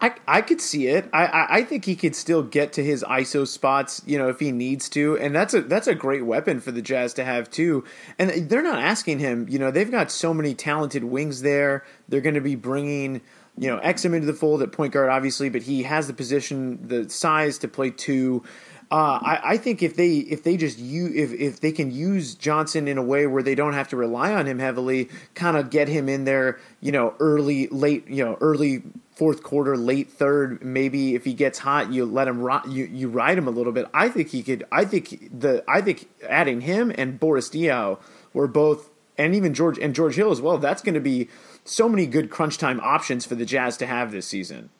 I, 0.00 0.14
I 0.26 0.42
could 0.42 0.60
see 0.60 0.86
it. 0.86 1.08
I, 1.12 1.26
I, 1.26 1.46
I 1.56 1.62
think 1.64 1.84
he 1.84 1.96
could 1.96 2.14
still 2.14 2.42
get 2.42 2.72
to 2.74 2.84
his 2.84 3.02
ISO 3.02 3.46
spots, 3.46 4.02
you 4.06 4.16
know, 4.18 4.28
if 4.28 4.38
he 4.38 4.52
needs 4.52 4.88
to, 4.90 5.18
and 5.18 5.34
that's 5.34 5.54
a 5.54 5.62
that's 5.62 5.86
a 5.86 5.94
great 5.94 6.24
weapon 6.24 6.60
for 6.60 6.70
the 6.70 6.82
Jazz 6.82 7.14
to 7.14 7.24
have 7.24 7.50
too. 7.50 7.84
And 8.18 8.48
they're 8.48 8.62
not 8.62 8.78
asking 8.78 9.18
him, 9.18 9.46
you 9.48 9.58
know, 9.58 9.70
they've 9.70 9.90
got 9.90 10.10
so 10.10 10.32
many 10.32 10.54
talented 10.54 11.04
wings 11.04 11.42
there. 11.42 11.84
They're 12.08 12.20
going 12.20 12.36
to 12.36 12.40
be 12.40 12.54
bringing, 12.54 13.22
you 13.56 13.68
know, 13.68 13.80
Exum 13.80 14.14
into 14.14 14.26
the 14.26 14.34
fold 14.34 14.62
at 14.62 14.70
point 14.70 14.92
guard, 14.92 15.10
obviously, 15.10 15.48
but 15.48 15.62
he 15.62 15.82
has 15.82 16.06
the 16.06 16.14
position, 16.14 16.86
the 16.86 17.08
size 17.10 17.58
to 17.58 17.68
play 17.68 17.90
two. 17.90 18.44
Uh, 18.90 19.18
I, 19.20 19.40
I, 19.44 19.56
think 19.58 19.82
if 19.82 19.96
they 19.96 20.16
if 20.16 20.44
they 20.44 20.56
just 20.56 20.78
use 20.78 21.14
if, 21.14 21.38
if 21.38 21.60
they 21.60 21.72
can 21.72 21.90
use 21.90 22.34
Johnson 22.34 22.88
in 22.88 22.96
a 22.96 23.02
way 23.02 23.26
where 23.26 23.42
they 23.42 23.54
don't 23.54 23.74
have 23.74 23.88
to 23.88 23.96
rely 23.96 24.32
on 24.32 24.46
him 24.46 24.58
heavily, 24.58 25.10
kind 25.34 25.58
of 25.58 25.68
get 25.68 25.88
him 25.88 26.08
in 26.08 26.24
there, 26.24 26.58
you 26.80 26.90
know, 26.90 27.14
early, 27.20 27.66
late, 27.68 28.08
you 28.08 28.24
know, 28.24 28.38
early 28.40 28.82
fourth 29.14 29.42
quarter, 29.42 29.76
late 29.76 30.08
third, 30.08 30.64
maybe 30.64 31.14
if 31.14 31.24
he 31.24 31.34
gets 31.34 31.58
hot, 31.58 31.92
you 31.92 32.06
let 32.06 32.28
him 32.28 32.40
you 32.68 32.86
you 32.86 33.08
ride 33.10 33.36
him 33.36 33.46
a 33.46 33.50
little 33.50 33.72
bit. 33.72 33.86
I 33.92 34.08
think 34.08 34.28
he 34.28 34.42
could. 34.42 34.64
I 34.72 34.86
think 34.86 35.38
the 35.38 35.62
I 35.68 35.82
think 35.82 36.08
adding 36.26 36.62
him 36.62 36.90
and 36.96 37.20
Boris 37.20 37.50
Diaw 37.50 37.98
were 38.32 38.48
both, 38.48 38.90
and 39.18 39.34
even 39.34 39.52
George 39.52 39.78
and 39.78 39.94
George 39.94 40.14
Hill 40.14 40.30
as 40.30 40.40
well. 40.40 40.56
That's 40.56 40.80
going 40.80 40.94
to 40.94 41.00
be 41.00 41.28
so 41.62 41.90
many 41.90 42.06
good 42.06 42.30
crunch 42.30 42.56
time 42.56 42.80
options 42.80 43.26
for 43.26 43.34
the 43.34 43.44
Jazz 43.44 43.76
to 43.78 43.86
have 43.86 44.12
this 44.12 44.26
season. 44.26 44.70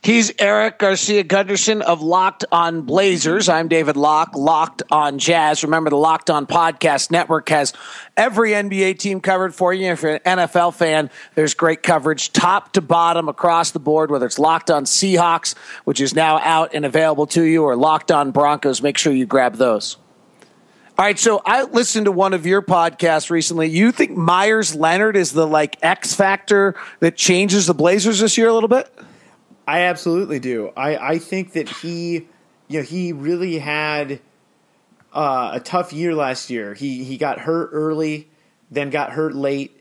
He's 0.00 0.32
Eric 0.38 0.78
Garcia 0.78 1.24
Gunderson 1.24 1.82
of 1.82 2.00
Locked 2.00 2.44
on 2.50 2.82
Blazers. 2.82 3.50
I'm 3.50 3.68
David 3.68 3.96
Locke, 3.96 4.34
Locked 4.34 4.82
on 4.90 5.18
Jazz. 5.18 5.62
Remember, 5.62 5.90
the 5.90 5.96
Locked 5.96 6.30
on 6.30 6.46
Podcast 6.46 7.10
Network 7.10 7.50
has 7.50 7.74
every 8.16 8.52
NBA 8.52 8.98
team 8.98 9.20
covered 9.20 9.54
for 9.54 9.74
you. 9.74 9.92
If 9.92 10.02
you're 10.02 10.14
an 10.24 10.38
NFL 10.38 10.74
fan, 10.74 11.10
there's 11.34 11.52
great 11.52 11.82
coverage 11.82 12.32
top 12.32 12.72
to 12.74 12.80
bottom 12.80 13.28
across 13.28 13.72
the 13.72 13.78
board, 13.78 14.10
whether 14.10 14.24
it's 14.24 14.38
Locked 14.38 14.70
on 14.70 14.84
Seahawks, 14.84 15.54
which 15.84 16.00
is 16.00 16.14
now 16.14 16.38
out 16.38 16.74
and 16.74 16.86
available 16.86 17.26
to 17.28 17.42
you, 17.42 17.64
or 17.64 17.76
Locked 17.76 18.10
on 18.10 18.30
Broncos. 18.30 18.80
Make 18.80 18.96
sure 18.96 19.12
you 19.12 19.26
grab 19.26 19.56
those. 19.56 19.98
All 20.96 21.04
right, 21.04 21.18
so 21.18 21.42
I 21.44 21.64
listened 21.64 22.06
to 22.06 22.12
one 22.12 22.32
of 22.32 22.46
your 22.46 22.62
podcasts 22.62 23.28
recently. 23.28 23.68
You 23.68 23.92
think 23.92 24.12
Meyers 24.16 24.74
Leonard 24.74 25.16
is 25.16 25.32
the 25.32 25.46
like 25.46 25.76
X 25.82 26.14
factor 26.14 26.74
that 27.00 27.16
changes 27.16 27.66
the 27.66 27.74
Blazers 27.74 28.20
this 28.20 28.38
year 28.38 28.48
a 28.48 28.54
little 28.54 28.68
bit? 28.68 28.88
I 29.66 29.80
absolutely 29.80 30.40
do. 30.40 30.72
I, 30.76 30.96
I 30.96 31.18
think 31.18 31.52
that 31.52 31.68
he, 31.68 32.26
you 32.68 32.80
know, 32.80 32.82
he 32.82 33.12
really 33.12 33.58
had 33.58 34.20
uh, 35.12 35.52
a 35.54 35.60
tough 35.60 35.92
year 35.92 36.14
last 36.14 36.50
year. 36.50 36.74
He 36.74 37.04
he 37.04 37.16
got 37.16 37.38
hurt 37.40 37.70
early, 37.72 38.28
then 38.70 38.90
got 38.90 39.12
hurt 39.12 39.34
late, 39.34 39.80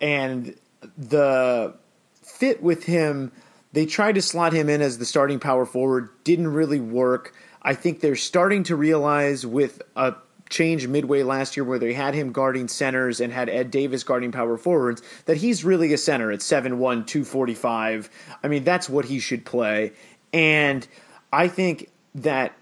and 0.00 0.56
the 0.96 1.74
fit 2.22 2.62
with 2.62 2.84
him. 2.84 3.32
They 3.72 3.86
tried 3.86 4.16
to 4.16 4.22
slot 4.22 4.52
him 4.52 4.68
in 4.68 4.82
as 4.82 4.98
the 4.98 5.06
starting 5.06 5.40
power 5.40 5.64
forward, 5.64 6.10
didn't 6.24 6.48
really 6.48 6.80
work. 6.80 7.34
I 7.62 7.74
think 7.74 8.00
they're 8.00 8.16
starting 8.16 8.64
to 8.64 8.76
realize 8.76 9.46
with 9.46 9.80
a 9.96 10.14
change 10.52 10.86
midway 10.86 11.22
last 11.22 11.56
year 11.56 11.64
where 11.64 11.78
they 11.78 11.94
had 11.94 12.14
him 12.14 12.30
guarding 12.30 12.68
centers 12.68 13.20
and 13.20 13.32
had 13.32 13.48
Ed 13.48 13.70
Davis 13.70 14.04
guarding 14.04 14.30
power 14.30 14.56
forwards 14.56 15.02
that 15.24 15.38
he's 15.38 15.64
really 15.64 15.92
a 15.92 15.98
center 15.98 16.30
at 16.30 16.40
7'1, 16.40 16.78
245. 17.06 18.10
I 18.44 18.48
mean, 18.48 18.62
that's 18.62 18.88
what 18.88 19.06
he 19.06 19.18
should 19.18 19.44
play. 19.44 19.92
And 20.32 20.86
I 21.32 21.48
think 21.48 21.90
that 22.14 22.54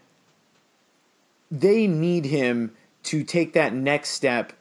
they 1.51 1.87
need 1.87 2.25
him 2.25 2.73
to 3.03 3.25
take 3.25 3.53
that 3.55 3.75
next 3.75 4.11
step 4.11 4.53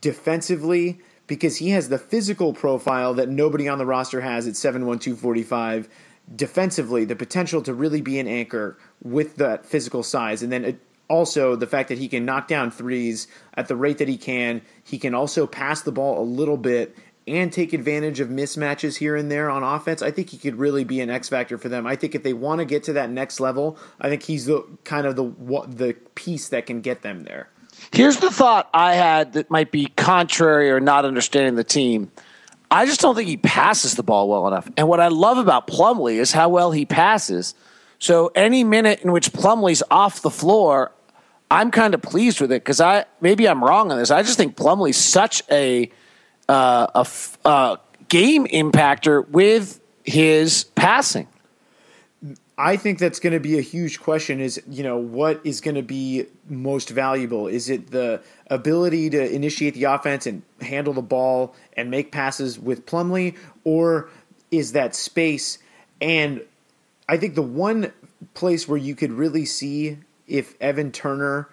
defensively 0.00 0.98
because 1.26 1.58
he 1.58 1.70
has 1.70 1.88
the 1.88 1.98
physical 1.98 2.52
profile 2.52 3.14
that 3.14 3.28
nobody 3.28 3.68
on 3.68 3.78
the 3.78 3.86
roster 3.86 4.20
has 4.20 4.46
at 4.46 4.54
7'1, 4.54 5.00
245 5.00 5.88
defensively 6.34 7.04
the 7.04 7.16
potential 7.16 7.62
to 7.62 7.72
really 7.72 8.02
be 8.02 8.18
an 8.18 8.26
anchor 8.26 8.76
with 9.02 9.36
that 9.36 9.64
physical 9.64 10.02
size 10.02 10.42
and 10.42 10.52
then 10.52 10.64
uh, 10.64 10.72
also 11.08 11.56
the 11.56 11.66
fact 11.66 11.88
that 11.88 11.98
he 11.98 12.08
can 12.08 12.24
knock 12.24 12.48
down 12.48 12.70
threes 12.70 13.28
at 13.54 13.68
the 13.68 13.76
rate 13.76 13.98
that 13.98 14.08
he 14.08 14.16
can. 14.16 14.62
He 14.84 14.98
can 14.98 15.14
also 15.14 15.46
pass 15.46 15.82
the 15.82 15.92
ball 15.92 16.20
a 16.20 16.24
little 16.24 16.56
bit 16.56 16.96
and 17.26 17.52
take 17.52 17.72
advantage 17.72 18.20
of 18.20 18.28
mismatches 18.28 18.96
here 18.96 19.14
and 19.14 19.30
there 19.30 19.50
on 19.50 19.62
offense. 19.62 20.00
I 20.00 20.10
think 20.10 20.30
he 20.30 20.38
could 20.38 20.56
really 20.56 20.84
be 20.84 21.00
an 21.00 21.10
X 21.10 21.28
factor 21.28 21.58
for 21.58 21.68
them. 21.68 21.86
I 21.86 21.96
think 21.96 22.14
if 22.14 22.22
they 22.22 22.32
want 22.32 22.60
to 22.60 22.64
get 22.64 22.84
to 22.84 22.94
that 22.94 23.10
next 23.10 23.38
level, 23.38 23.78
I 24.00 24.08
think 24.08 24.22
he's 24.22 24.46
the 24.46 24.64
kind 24.84 25.06
of 25.06 25.16
the 25.16 25.24
the 25.68 25.94
piece 26.14 26.48
that 26.48 26.66
can 26.66 26.80
get 26.80 27.02
them 27.02 27.24
there. 27.24 27.48
Here's 27.92 28.16
the 28.16 28.30
thought 28.30 28.68
I 28.74 28.94
had 28.94 29.34
that 29.34 29.50
might 29.50 29.70
be 29.70 29.86
contrary 29.96 30.70
or 30.70 30.80
not 30.80 31.04
understanding 31.04 31.54
the 31.54 31.64
team. 31.64 32.10
I 32.70 32.86
just 32.86 33.00
don't 33.00 33.14
think 33.14 33.28
he 33.28 33.36
passes 33.36 33.94
the 33.94 34.02
ball 34.02 34.28
well 34.28 34.46
enough. 34.46 34.68
And 34.76 34.88
what 34.88 35.00
I 35.00 35.08
love 35.08 35.38
about 35.38 35.66
Plumlee 35.66 36.16
is 36.16 36.32
how 36.32 36.48
well 36.48 36.70
he 36.70 36.84
passes. 36.84 37.54
So 37.98 38.30
any 38.34 38.62
minute 38.62 39.00
in 39.00 39.12
which 39.12 39.32
Plumlee's 39.32 39.82
off 39.90 40.22
the 40.22 40.30
floor, 40.30 40.92
I'm 41.50 41.70
kind 41.70 41.94
of 41.94 42.02
pleased 42.02 42.40
with 42.40 42.52
it 42.52 42.62
because 42.62 42.80
I 42.80 43.06
maybe 43.20 43.48
I'm 43.48 43.64
wrong 43.64 43.90
on 43.90 43.98
this. 43.98 44.10
I 44.10 44.22
just 44.22 44.36
think 44.36 44.56
Plumlee's 44.56 44.96
such 44.96 45.42
a 45.50 45.90
uh, 46.48 46.86
a 46.94 47.06
uh, 47.46 47.76
game 48.08 48.46
impactor 48.46 49.28
with 49.28 49.80
his 50.04 50.64
passing. 50.74 51.28
I 52.60 52.76
think 52.76 52.98
that's 52.98 53.20
going 53.20 53.34
to 53.34 53.40
be 53.40 53.56
a 53.56 53.62
huge 53.62 54.00
question. 54.00 54.40
Is 54.40 54.60
you 54.68 54.82
know 54.82 54.98
what 54.98 55.40
is 55.44 55.60
going 55.60 55.76
to 55.76 55.82
be 55.82 56.26
most 56.48 56.90
valuable? 56.90 57.46
Is 57.46 57.70
it 57.70 57.92
the 57.92 58.20
ability 58.48 59.10
to 59.10 59.32
initiate 59.32 59.74
the 59.74 59.84
offense 59.84 60.26
and 60.26 60.42
handle 60.60 60.92
the 60.92 61.02
ball 61.02 61.54
and 61.76 61.90
make 61.90 62.10
passes 62.10 62.58
with 62.58 62.84
Plumlee, 62.84 63.36
or 63.64 64.10
is 64.50 64.72
that 64.72 64.96
space? 64.96 65.58
And 66.00 66.42
I 67.08 67.16
think 67.16 67.36
the 67.36 67.42
one 67.42 67.92
place 68.34 68.68
where 68.68 68.78
you 68.78 68.94
could 68.94 69.12
really 69.12 69.44
see 69.44 69.98
if 70.28 70.54
Evan 70.60 70.92
Turner 70.92 71.48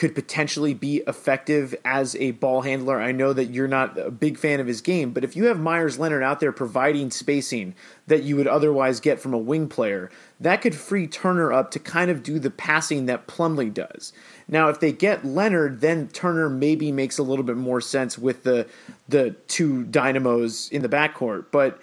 could 0.00 0.14
potentially 0.14 0.72
be 0.72 1.02
effective 1.06 1.74
as 1.84 2.16
a 2.16 2.30
ball 2.30 2.62
handler. 2.62 2.98
I 2.98 3.12
know 3.12 3.34
that 3.34 3.50
you're 3.50 3.68
not 3.68 3.98
a 3.98 4.10
big 4.10 4.38
fan 4.38 4.58
of 4.58 4.66
his 4.66 4.80
game, 4.80 5.10
but 5.10 5.24
if 5.24 5.36
you 5.36 5.44
have 5.44 5.60
Meyers 5.60 5.98
Leonard 5.98 6.22
out 6.22 6.40
there 6.40 6.52
providing 6.52 7.10
spacing 7.10 7.74
that 8.06 8.22
you 8.22 8.34
would 8.36 8.46
otherwise 8.46 8.98
get 8.98 9.20
from 9.20 9.34
a 9.34 9.38
wing 9.38 9.68
player, 9.68 10.10
that 10.40 10.62
could 10.62 10.74
free 10.74 11.06
Turner 11.06 11.52
up 11.52 11.70
to 11.72 11.78
kind 11.78 12.10
of 12.10 12.22
do 12.22 12.38
the 12.38 12.48
passing 12.48 13.04
that 13.04 13.26
Plumlee 13.26 13.74
does. 13.74 14.14
Now, 14.48 14.70
if 14.70 14.80
they 14.80 14.90
get 14.90 15.26
Leonard, 15.26 15.82
then 15.82 16.08
Turner 16.08 16.48
maybe 16.48 16.90
makes 16.90 17.18
a 17.18 17.22
little 17.22 17.44
bit 17.44 17.58
more 17.58 17.82
sense 17.82 18.16
with 18.16 18.42
the 18.42 18.66
the 19.06 19.32
two 19.48 19.84
dynamos 19.84 20.70
in 20.70 20.80
the 20.80 20.88
backcourt, 20.88 21.44
but 21.50 21.78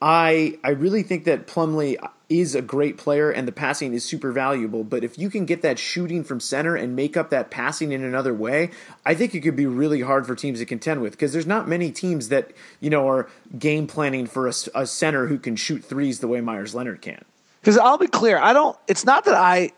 I 0.00 0.56
I 0.62 0.70
really 0.70 1.02
think 1.02 1.24
that 1.24 1.48
Plumlee 1.48 1.96
is 2.28 2.54
a 2.54 2.62
great 2.62 2.96
player 2.96 3.30
and 3.30 3.46
the 3.46 3.52
passing 3.52 3.94
is 3.94 4.04
super 4.04 4.32
valuable. 4.32 4.82
But 4.82 5.04
if 5.04 5.16
you 5.18 5.30
can 5.30 5.46
get 5.46 5.62
that 5.62 5.78
shooting 5.78 6.24
from 6.24 6.40
center 6.40 6.74
and 6.74 6.96
make 6.96 7.16
up 7.16 7.30
that 7.30 7.50
passing 7.50 7.92
in 7.92 8.02
another 8.02 8.34
way, 8.34 8.70
I 9.04 9.14
think 9.14 9.34
it 9.34 9.40
could 9.40 9.54
be 9.54 9.66
really 9.66 10.00
hard 10.00 10.26
for 10.26 10.34
teams 10.34 10.58
to 10.58 10.66
contend 10.66 11.02
with 11.02 11.12
because 11.12 11.32
there's 11.32 11.46
not 11.46 11.68
many 11.68 11.92
teams 11.92 12.28
that 12.30 12.50
you 12.80 12.90
know 12.90 13.08
are 13.08 13.28
game 13.58 13.86
planning 13.86 14.26
for 14.26 14.48
a, 14.48 14.52
a 14.74 14.86
center 14.86 15.28
who 15.28 15.38
can 15.38 15.54
shoot 15.54 15.84
threes 15.84 16.20
the 16.20 16.28
way 16.28 16.40
Meyers 16.40 16.74
Leonard 16.74 17.00
can. 17.00 17.24
Because 17.60 17.78
I'll 17.78 17.98
be 17.98 18.08
clear, 18.08 18.38
I 18.38 18.52
don't. 18.52 18.76
It's 18.88 19.04
not 19.04 19.24
that 19.24 19.34
I. 19.34 19.70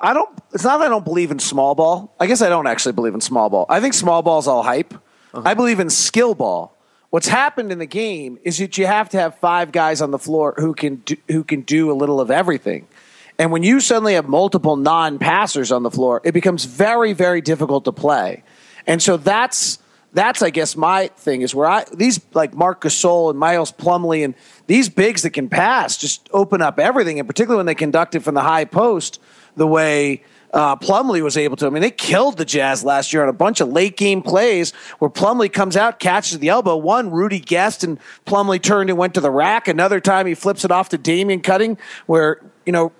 I 0.00 0.14
don't. 0.14 0.36
It's 0.52 0.64
not 0.64 0.78
that 0.78 0.86
I 0.86 0.88
don't 0.88 1.04
believe 1.04 1.30
in 1.30 1.38
small 1.38 1.74
ball. 1.74 2.14
I 2.18 2.26
guess 2.26 2.42
I 2.42 2.48
don't 2.48 2.66
actually 2.66 2.92
believe 2.92 3.14
in 3.14 3.20
small 3.20 3.50
ball. 3.50 3.66
I 3.68 3.80
think 3.80 3.94
small 3.94 4.22
ball 4.22 4.38
is 4.38 4.48
all 4.48 4.62
hype. 4.62 4.94
Uh-huh. 4.94 5.42
I 5.44 5.54
believe 5.54 5.80
in 5.80 5.90
skill 5.90 6.34
ball. 6.34 6.71
What's 7.12 7.28
happened 7.28 7.70
in 7.70 7.78
the 7.78 7.84
game 7.84 8.38
is 8.42 8.56
that 8.56 8.78
you 8.78 8.86
have 8.86 9.10
to 9.10 9.18
have 9.18 9.34
five 9.34 9.70
guys 9.70 10.00
on 10.00 10.12
the 10.12 10.18
floor 10.18 10.54
who 10.56 10.72
can 10.72 10.96
do, 10.96 11.14
who 11.28 11.44
can 11.44 11.60
do 11.60 11.92
a 11.92 11.92
little 11.92 12.22
of 12.22 12.30
everything. 12.30 12.88
And 13.38 13.52
when 13.52 13.62
you 13.62 13.80
suddenly 13.80 14.14
have 14.14 14.30
multiple 14.30 14.76
non-passers 14.76 15.70
on 15.70 15.82
the 15.82 15.90
floor, 15.90 16.22
it 16.24 16.32
becomes 16.32 16.64
very, 16.64 17.12
very 17.12 17.42
difficult 17.42 17.84
to 17.84 17.92
play. 17.92 18.44
And 18.86 19.02
so 19.02 19.18
that's 19.18 19.78
that's 20.14 20.40
I 20.40 20.48
guess 20.48 20.74
my 20.74 21.08
thing 21.08 21.42
is 21.42 21.54
where 21.54 21.68
I 21.68 21.84
these 21.92 22.18
like 22.32 22.54
Marc 22.54 22.80
Gasol 22.80 23.28
and 23.28 23.38
Miles 23.38 23.72
Plumlee 23.72 24.24
and 24.24 24.34
these 24.66 24.88
bigs 24.88 25.20
that 25.20 25.34
can 25.34 25.50
pass 25.50 25.98
just 25.98 26.30
open 26.32 26.62
up 26.62 26.78
everything, 26.78 27.18
and 27.18 27.28
particularly 27.28 27.58
when 27.58 27.66
they 27.66 27.74
conduct 27.74 28.14
it 28.14 28.20
from 28.20 28.34
the 28.34 28.40
high 28.40 28.64
post 28.64 29.20
the 29.54 29.66
way 29.66 30.22
uh, 30.52 30.76
Plumlee 30.76 31.22
was 31.22 31.36
able 31.36 31.56
to. 31.56 31.66
I 31.66 31.70
mean, 31.70 31.82
they 31.82 31.90
killed 31.90 32.36
the 32.36 32.44
Jazz 32.44 32.84
last 32.84 33.12
year 33.12 33.22
on 33.22 33.28
a 33.28 33.32
bunch 33.32 33.60
of 33.60 33.68
late 33.68 33.96
game 33.96 34.22
plays 34.22 34.72
where 34.98 35.10
Plumlee 35.10 35.52
comes 35.52 35.76
out, 35.76 35.98
catches 35.98 36.38
the 36.38 36.48
elbow. 36.48 36.76
One, 36.76 37.10
Rudy 37.10 37.40
guessed, 37.40 37.84
and 37.84 37.98
Plumlee 38.26 38.60
turned 38.60 38.90
and 38.90 38.98
went 38.98 39.14
to 39.14 39.20
the 39.20 39.30
rack. 39.30 39.68
Another 39.68 40.00
time, 40.00 40.26
he 40.26 40.34
flips 40.34 40.64
it 40.64 40.70
off 40.70 40.90
to 40.90 40.98
Damian 40.98 41.40
Cutting, 41.40 41.78
where 42.06 42.40
you 42.66 42.72
know 42.72 42.92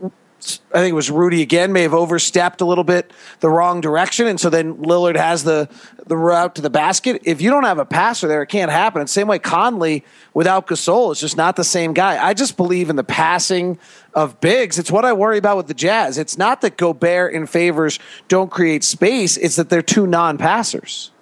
I 0.75 0.79
think 0.79 0.93
it 0.93 0.95
was 0.95 1.11
Rudy 1.11 1.41
again 1.41 1.73
may 1.73 1.83
have 1.83 1.95
overstepped 1.95 2.61
a 2.61 2.65
little 2.65 2.85
bit 2.85 3.13
the 3.41 3.49
wrong 3.49 3.81
direction, 3.81 4.27
and 4.27 4.41
so 4.41 4.51
then 4.51 4.75
Lillard 4.79 5.17
has 5.17 5.45
the 5.45 5.69
the 6.07 6.17
route 6.17 6.57
to 6.57 6.63
the 6.63 6.71
basket. 6.71 7.23
If 7.25 7.41
you 7.41 7.51
don't 7.51 7.65
have 7.65 7.79
a 7.79 7.85
passer 7.85 8.27
there, 8.27 8.43
it 8.43 8.49
can't 8.49 8.71
happen. 8.71 9.01
And 9.01 9.09
same 9.09 9.29
way 9.29 9.39
Conley 9.39 10.05
without 10.35 10.67
Gasol 10.67 11.13
is 11.13 11.21
just 11.21 11.37
not 11.37 11.57
the 11.57 11.65
same 11.65 11.93
guy. 11.93 12.23
I 12.25 12.35
just 12.35 12.57
believe 12.57 12.91
in 12.91 12.97
the 12.97 13.05
passing 13.05 13.79
of 14.15 14.41
bigs. 14.41 14.79
It's 14.79 14.91
what 14.91 15.05
I 15.05 15.13
worry 15.13 15.39
about 15.39 15.57
with 15.59 15.69
the 15.69 15.75
Jazz. 15.75 16.19
It's 16.19 16.37
not 16.37 16.61
that 16.63 16.77
Gobert 16.77 17.35
and 17.35 17.49
Favors 17.49 17.99
don't 18.29 18.51
create 18.51 18.83
space; 18.83 19.37
it's 19.37 19.57
that 19.57 19.69
they're 19.69 19.83
two 19.83 20.07
non-passers. 20.07 21.13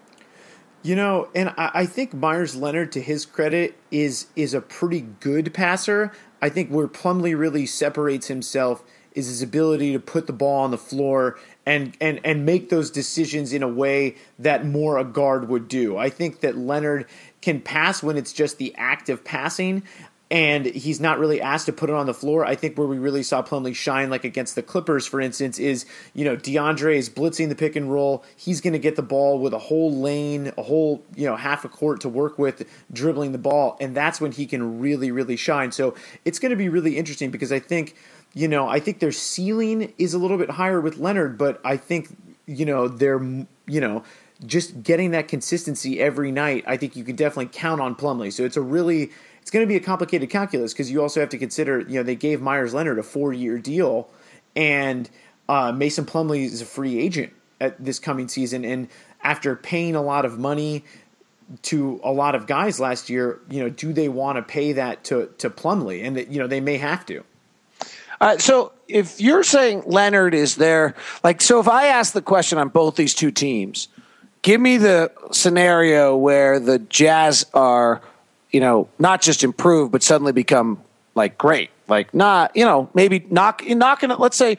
You 0.82 0.96
know, 0.96 1.28
and 1.34 1.50
I, 1.58 1.70
I 1.74 1.86
think 1.86 2.14
Meyers 2.14 2.56
Leonard, 2.56 2.92
to 2.92 3.02
his 3.02 3.26
credit, 3.26 3.76
is 3.90 4.28
is 4.34 4.54
a 4.54 4.62
pretty 4.62 5.02
good 5.20 5.52
passer. 5.52 6.12
I 6.40 6.48
think 6.48 6.70
where 6.70 6.88
Plumlee 6.88 7.38
really 7.38 7.66
separates 7.66 8.28
himself 8.28 8.82
is 9.14 9.26
his 9.26 9.42
ability 9.42 9.92
to 9.92 10.00
put 10.00 10.26
the 10.26 10.32
ball 10.32 10.62
on 10.62 10.70
the 10.70 10.78
floor 10.78 11.38
and 11.66 11.96
and 12.00 12.20
and 12.24 12.46
make 12.46 12.68
those 12.68 12.90
decisions 12.90 13.52
in 13.52 13.62
a 13.62 13.68
way 13.68 14.16
that 14.38 14.66
more 14.66 14.98
a 14.98 15.04
guard 15.04 15.48
would 15.48 15.68
do. 15.68 15.96
I 15.96 16.10
think 16.10 16.40
that 16.40 16.56
Leonard 16.56 17.06
can 17.42 17.60
pass 17.60 18.02
when 18.02 18.16
it's 18.16 18.32
just 18.32 18.58
the 18.58 18.74
act 18.76 19.08
of 19.08 19.24
passing 19.24 19.82
and 20.30 20.64
he's 20.66 21.00
not 21.00 21.18
really 21.18 21.40
asked 21.40 21.66
to 21.66 21.72
put 21.72 21.90
it 21.90 21.96
on 21.96 22.06
the 22.06 22.14
floor. 22.14 22.44
I 22.44 22.54
think 22.54 22.78
where 22.78 22.86
we 22.86 22.98
really 22.98 23.24
saw 23.24 23.42
Plumlee 23.42 23.74
shine, 23.74 24.10
like 24.10 24.22
against 24.22 24.54
the 24.54 24.62
Clippers, 24.62 25.04
for 25.04 25.20
instance, 25.20 25.58
is 25.58 25.86
you 26.14 26.24
know 26.24 26.36
DeAndre 26.36 26.96
is 26.96 27.10
blitzing 27.10 27.48
the 27.48 27.56
pick 27.56 27.74
and 27.74 27.92
roll. 27.92 28.24
He's 28.36 28.60
going 28.60 28.72
to 28.72 28.78
get 28.78 28.96
the 28.96 29.02
ball 29.02 29.40
with 29.40 29.52
a 29.52 29.58
whole 29.58 29.92
lane, 29.92 30.52
a 30.56 30.62
whole 30.62 31.02
you 31.16 31.26
know 31.26 31.36
half 31.36 31.64
a 31.64 31.68
court 31.68 32.00
to 32.02 32.08
work 32.08 32.38
with, 32.38 32.64
dribbling 32.92 33.32
the 33.32 33.38
ball, 33.38 33.76
and 33.80 33.96
that's 33.96 34.20
when 34.20 34.32
he 34.32 34.46
can 34.46 34.78
really 34.78 35.10
really 35.10 35.36
shine. 35.36 35.72
So 35.72 35.94
it's 36.24 36.38
going 36.38 36.50
to 36.50 36.56
be 36.56 36.68
really 36.68 36.96
interesting 36.96 37.30
because 37.30 37.50
I 37.50 37.58
think 37.58 37.96
you 38.34 38.48
know, 38.48 38.68
I 38.68 38.80
think 38.80 39.00
their 39.00 39.12
ceiling 39.12 39.92
is 39.98 40.14
a 40.14 40.18
little 40.18 40.38
bit 40.38 40.50
higher 40.50 40.80
with 40.80 40.98
Leonard, 40.98 41.36
but 41.36 41.60
I 41.64 41.76
think, 41.76 42.16
you 42.46 42.64
know, 42.64 42.88
they're, 42.88 43.20
you 43.66 43.80
know, 43.80 44.04
just 44.46 44.82
getting 44.82 45.10
that 45.10 45.28
consistency 45.28 46.00
every 46.00 46.32
night, 46.32 46.64
I 46.66 46.76
think 46.76 46.96
you 46.96 47.04
can 47.04 47.16
definitely 47.16 47.50
count 47.52 47.80
on 47.80 47.94
Plumlee. 47.94 48.32
So 48.32 48.44
it's 48.44 48.56
a 48.56 48.62
really, 48.62 49.10
it's 49.42 49.50
going 49.50 49.64
to 49.64 49.68
be 49.68 49.76
a 49.76 49.80
complicated 49.80 50.30
calculus 50.30 50.72
because 50.72 50.90
you 50.90 51.02
also 51.02 51.20
have 51.20 51.28
to 51.30 51.38
consider, 51.38 51.80
you 51.80 51.96
know, 51.96 52.02
they 52.02 52.14
gave 52.14 52.40
Meyers 52.40 52.72
Leonard 52.72 52.98
a 52.98 53.02
four 53.02 53.32
year 53.32 53.58
deal 53.58 54.08
and 54.56 55.10
uh, 55.48 55.72
Mason 55.72 56.06
Plumlee 56.06 56.44
is 56.44 56.62
a 56.62 56.66
free 56.66 56.98
agent 56.98 57.32
at 57.60 57.82
this 57.84 57.98
coming 57.98 58.28
season. 58.28 58.64
And 58.64 58.88
after 59.22 59.56
paying 59.56 59.94
a 59.94 60.02
lot 60.02 60.24
of 60.24 60.38
money, 60.38 60.84
to 61.62 62.00
a 62.04 62.12
lot 62.12 62.36
of 62.36 62.46
guys 62.46 62.78
last 62.78 63.10
year, 63.10 63.40
you 63.50 63.60
know, 63.60 63.68
do 63.68 63.92
they 63.92 64.08
want 64.08 64.36
to 64.36 64.42
pay 64.42 64.72
that 64.74 65.02
to 65.02 65.30
to 65.38 65.50
Plumlee? 65.50 66.04
And 66.06 66.16
you 66.32 66.38
know, 66.38 66.46
they 66.46 66.60
may 66.60 66.76
have 66.76 67.04
to. 67.06 67.24
Uh, 68.20 68.36
so 68.38 68.72
if 68.86 69.20
you're 69.20 69.42
saying 69.42 69.82
Leonard 69.86 70.34
is 70.34 70.56
there, 70.56 70.94
like, 71.24 71.40
so 71.40 71.60
if 71.60 71.68
I 71.68 71.86
ask 71.86 72.12
the 72.12 72.22
question 72.22 72.58
on 72.58 72.68
both 72.68 72.96
these 72.96 73.14
two 73.14 73.30
teams, 73.30 73.88
give 74.42 74.60
me 74.60 74.76
the 74.76 75.10
scenario 75.32 76.16
where 76.16 76.60
the 76.60 76.78
Jazz 76.78 77.46
are, 77.54 78.02
you 78.50 78.60
know, 78.60 78.88
not 78.98 79.22
just 79.22 79.42
improved, 79.42 79.92
but 79.92 80.02
suddenly 80.02 80.32
become 80.32 80.82
like 81.14 81.38
great. 81.38 81.70
Like, 81.88 82.14
not, 82.14 82.54
you 82.56 82.64
know, 82.64 82.88
maybe 82.94 83.26
knock, 83.30 83.66
knocking, 83.66 84.10
let's 84.10 84.36
say, 84.36 84.58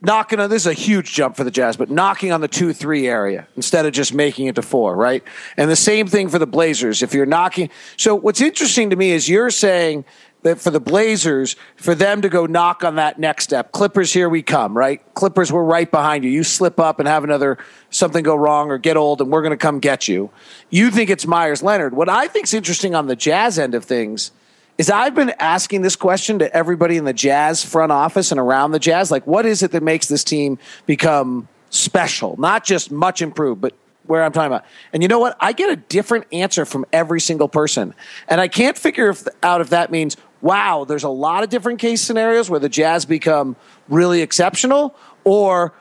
knocking 0.00 0.40
on 0.40 0.50
this 0.50 0.62
is 0.62 0.66
a 0.66 0.72
huge 0.72 1.12
jump 1.12 1.36
for 1.36 1.44
the 1.44 1.50
Jazz, 1.50 1.76
but 1.76 1.90
knocking 1.90 2.32
on 2.32 2.40
the 2.40 2.48
two 2.48 2.72
three 2.72 3.06
area 3.06 3.46
instead 3.56 3.86
of 3.86 3.92
just 3.92 4.12
making 4.12 4.46
it 4.46 4.54
to 4.56 4.62
four, 4.62 4.94
right? 4.94 5.22
And 5.56 5.70
the 5.70 5.76
same 5.76 6.06
thing 6.06 6.28
for 6.28 6.38
the 6.38 6.46
Blazers. 6.46 7.02
If 7.02 7.14
you're 7.14 7.26
knocking, 7.26 7.70
so 7.96 8.14
what's 8.14 8.40
interesting 8.40 8.90
to 8.90 8.96
me 8.96 9.10
is 9.12 9.28
you're 9.28 9.50
saying 9.50 10.04
that 10.44 10.60
for 10.60 10.70
the 10.70 10.78
Blazers, 10.78 11.56
for 11.76 11.94
them 11.94 12.22
to 12.22 12.28
go 12.28 12.46
knock 12.46 12.84
on 12.84 12.96
that 12.96 13.18
next 13.18 13.44
step. 13.44 13.72
Clippers, 13.72 14.12
here 14.12 14.28
we 14.28 14.42
come, 14.42 14.76
right? 14.76 15.02
Clippers, 15.14 15.50
we're 15.50 15.64
right 15.64 15.90
behind 15.90 16.22
you. 16.22 16.30
You 16.30 16.44
slip 16.44 16.78
up 16.78 16.98
and 17.00 17.08
have 17.08 17.24
another 17.24 17.58
something 17.90 18.22
go 18.22 18.36
wrong 18.36 18.70
or 18.70 18.78
get 18.78 18.96
old, 18.96 19.20
and 19.20 19.30
we're 19.30 19.42
going 19.42 19.50
to 19.50 19.56
come 19.56 19.80
get 19.80 20.06
you. 20.06 20.30
You 20.68 20.90
think 20.90 21.08
it's 21.08 21.26
Meyers 21.26 21.62
Leonard. 21.62 21.94
What 21.94 22.10
I 22.10 22.28
think 22.28 22.44
is 22.44 22.54
interesting 22.54 22.94
on 22.94 23.06
the 23.06 23.16
Jazz 23.16 23.58
end 23.58 23.74
of 23.74 23.84
things 23.84 24.32
is 24.76 24.90
I've 24.90 25.14
been 25.14 25.32
asking 25.40 25.80
this 25.80 25.96
question 25.96 26.38
to 26.40 26.54
everybody 26.54 26.98
in 26.98 27.04
the 27.04 27.12
Jazz 27.14 27.64
front 27.64 27.90
office 27.90 28.30
and 28.30 28.38
around 28.38 28.72
the 28.72 28.78
Jazz. 28.78 29.10
Like, 29.10 29.26
what 29.26 29.46
is 29.46 29.62
it 29.62 29.70
that 29.70 29.82
makes 29.82 30.08
this 30.08 30.24
team 30.24 30.58
become 30.84 31.48
special? 31.70 32.36
Not 32.38 32.64
just 32.64 32.90
much 32.90 33.22
improved, 33.22 33.62
but 33.62 33.72
where 34.06 34.22
I'm 34.22 34.32
talking 34.32 34.48
about. 34.48 34.64
And 34.92 35.02
you 35.02 35.08
know 35.08 35.18
what? 35.18 35.36
I 35.40 35.52
get 35.52 35.70
a 35.70 35.76
different 35.76 36.26
answer 36.32 36.64
from 36.64 36.84
every 36.92 37.20
single 37.20 37.48
person. 37.48 37.94
And 38.28 38.40
I 38.40 38.48
can't 38.48 38.76
figure 38.76 39.14
out 39.42 39.60
if 39.60 39.70
that 39.70 39.90
means 39.90 40.16
wow, 40.44 40.84
there's 40.84 41.04
a 41.04 41.08
lot 41.08 41.42
of 41.42 41.48
different 41.48 41.78
case 41.78 42.02
scenarios 42.02 42.50
where 42.50 42.60
the 42.60 42.68
Jazz 42.68 43.06
become 43.06 43.56
really 43.88 44.20
exceptional, 44.20 44.94
or 45.24 45.72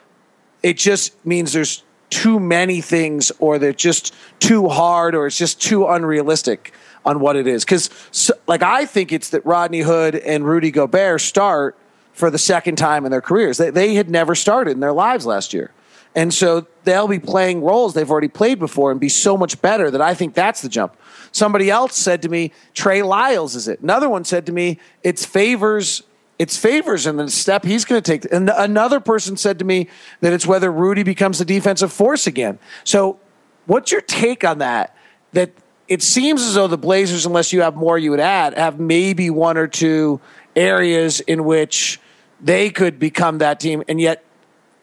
it 0.63 0.77
just 0.77 1.13
means 1.25 1.51
there's 1.51 1.83
too 2.09 2.39
many 2.39 2.79
things, 2.79 3.29
or 3.39 3.59
they're 3.59 3.73
just 3.73 4.15
too 4.39 4.69
hard, 4.69 5.15
or 5.15 5.27
it's 5.27 5.37
just 5.37 5.61
too 5.61 5.85
unrealistic 5.87 6.73
on 7.03 7.19
what 7.19 7.35
it 7.35 7.45
is. 7.45 7.65
Because, 7.65 7.89
so, 8.11 8.33
like, 8.47 8.63
I 8.63 8.85
think 8.85 9.11
it's 9.11 9.31
that 9.31 9.45
Rodney 9.45 9.81
Hood 9.81 10.15
and 10.15 10.45
Rudy 10.45 10.71
Gobert 10.71 11.19
start 11.19 11.77
for 12.13 12.29
the 12.29 12.37
second 12.37 12.77
time 12.77 13.03
in 13.03 13.11
their 13.11 13.21
careers. 13.21 13.57
They, 13.57 13.69
they 13.69 13.95
had 13.95 14.09
never 14.09 14.33
started 14.33 14.71
in 14.71 14.79
their 14.79 14.93
lives 14.93 15.25
last 15.25 15.53
year. 15.53 15.71
And 16.15 16.33
so 16.33 16.67
they'll 16.83 17.07
be 17.07 17.19
playing 17.19 17.61
roles 17.61 17.93
they've 17.93 18.09
already 18.09 18.27
played 18.27 18.59
before 18.59 18.91
and 18.91 18.99
be 18.99 19.09
so 19.09 19.37
much 19.37 19.61
better 19.61 19.89
that 19.89 20.01
I 20.01 20.13
think 20.13 20.33
that's 20.33 20.61
the 20.61 20.69
jump. 20.69 20.95
Somebody 21.31 21.69
else 21.71 21.95
said 21.95 22.21
to 22.21 22.29
me, 22.29 22.51
Trey 22.73 23.01
Lyles 23.01 23.55
is 23.55 23.67
it. 23.67 23.81
Another 23.81 24.09
one 24.09 24.23
said 24.23 24.45
to 24.45 24.51
me, 24.51 24.79
it's 25.01 25.25
Favors. 25.25 26.03
It's 26.37 26.57
Favors 26.57 27.05
and 27.05 27.17
the 27.17 27.29
step 27.29 27.63
he's 27.63 27.85
going 27.85 28.01
to 28.01 28.11
take. 28.11 28.31
And 28.31 28.49
another 28.49 28.99
person 28.99 29.37
said 29.37 29.59
to 29.59 29.65
me 29.65 29.87
that 30.21 30.33
it's 30.33 30.45
whether 30.45 30.71
Rudy 30.71 31.03
becomes 31.03 31.39
the 31.39 31.45
defensive 31.45 31.91
force 31.91 32.27
again. 32.27 32.59
So, 32.83 33.19
what's 33.65 33.91
your 33.91 34.01
take 34.01 34.43
on 34.43 34.59
that? 34.59 34.95
That 35.31 35.51
it 35.87 36.01
seems 36.01 36.43
as 36.43 36.55
though 36.55 36.67
the 36.67 36.77
Blazers, 36.77 37.25
unless 37.25 37.53
you 37.53 37.61
have 37.61 37.75
more 37.75 37.97
you 37.97 38.11
would 38.11 38.19
add, 38.19 38.57
have 38.57 38.79
maybe 38.79 39.29
one 39.29 39.57
or 39.57 39.67
two 39.67 40.21
areas 40.55 41.19
in 41.21 41.43
which 41.45 41.99
they 42.41 42.69
could 42.69 42.99
become 42.99 43.39
that 43.39 43.59
team. 43.59 43.83
And 43.87 43.99
yet, 43.99 44.23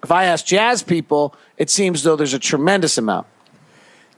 if 0.02 0.10
I 0.10 0.24
ask 0.24 0.44
Jazz 0.46 0.82
people, 0.82 1.34
it 1.56 1.70
seems 1.70 2.02
though 2.02 2.16
there's 2.16 2.34
a 2.34 2.38
tremendous 2.38 2.98
amount. 2.98 3.26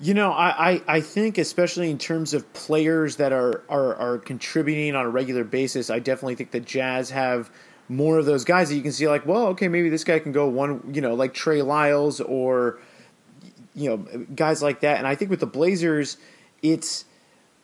You 0.01 0.15
know, 0.15 0.33
I, 0.33 0.73
I, 0.73 0.83
I, 0.89 1.01
think 1.01 1.39
especially 1.39 1.89
in 1.89 1.97
terms 1.97 2.35
of 2.35 2.53
players 2.55 3.17
that 3.17 3.33
are, 3.33 3.63
are 3.69 3.95
are 3.95 4.19
contributing 4.19 4.97
on 4.97 5.07
a 5.07 5.09
regular 5.09 5.45
basis, 5.45 5.91
I 5.91 6.01
definitely 6.01 6.35
think 6.35 6.51
the 6.51 6.59
Jazz 6.59 7.11
have 7.11 7.51
more 7.89 8.19
of 8.19 8.27
those 8.27 8.45
guys 8.45 8.69
that 8.71 8.75
you 8.75 8.83
can 8.83 8.91
see 8.91 9.09
like, 9.09 9.27
well, 9.27 9.47
okay, 9.49 9.69
maybe 9.69 9.91
this 9.91 10.03
guy 10.03 10.19
can 10.19 10.33
go 10.33 10.49
one, 10.49 10.93
you 10.93 11.01
know, 11.01 11.15
like 11.15 11.35
Trey 11.35 11.63
Lyles 11.63 12.21
or 12.21 12.81
you 13.75 13.89
know, 13.91 14.25
guys 14.35 14.63
like 14.63 14.81
that. 14.81 14.99
And 14.99 15.07
I 15.07 15.15
think 15.15 15.31
with 15.31 15.41
the 15.41 15.47
Blazers, 15.47 16.17
it's 16.63 17.05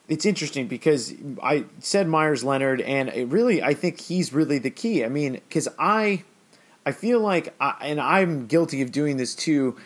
it's 0.08 0.24
interesting 0.24 0.68
because 0.68 1.14
I 1.42 1.66
said 1.80 2.08
Meyers 2.08 2.42
Leonard, 2.42 2.80
and 2.80 3.08
it 3.10 3.28
really 3.28 3.62
I 3.62 3.74
think 3.74 4.00
he's 4.00 4.32
really 4.32 4.58
the 4.58 4.70
key. 4.70 5.04
I 5.04 5.08
mean, 5.08 5.34
because 5.34 5.68
I 5.78 6.24
I 6.88 6.92
feel 6.92 7.20
like, 7.20 7.54
I, 7.60 7.76
and 7.82 8.00
I'm 8.00 8.46
guilty 8.46 8.80
of 8.80 8.92
doing 8.92 9.18
this 9.18 9.34
too 9.34 9.76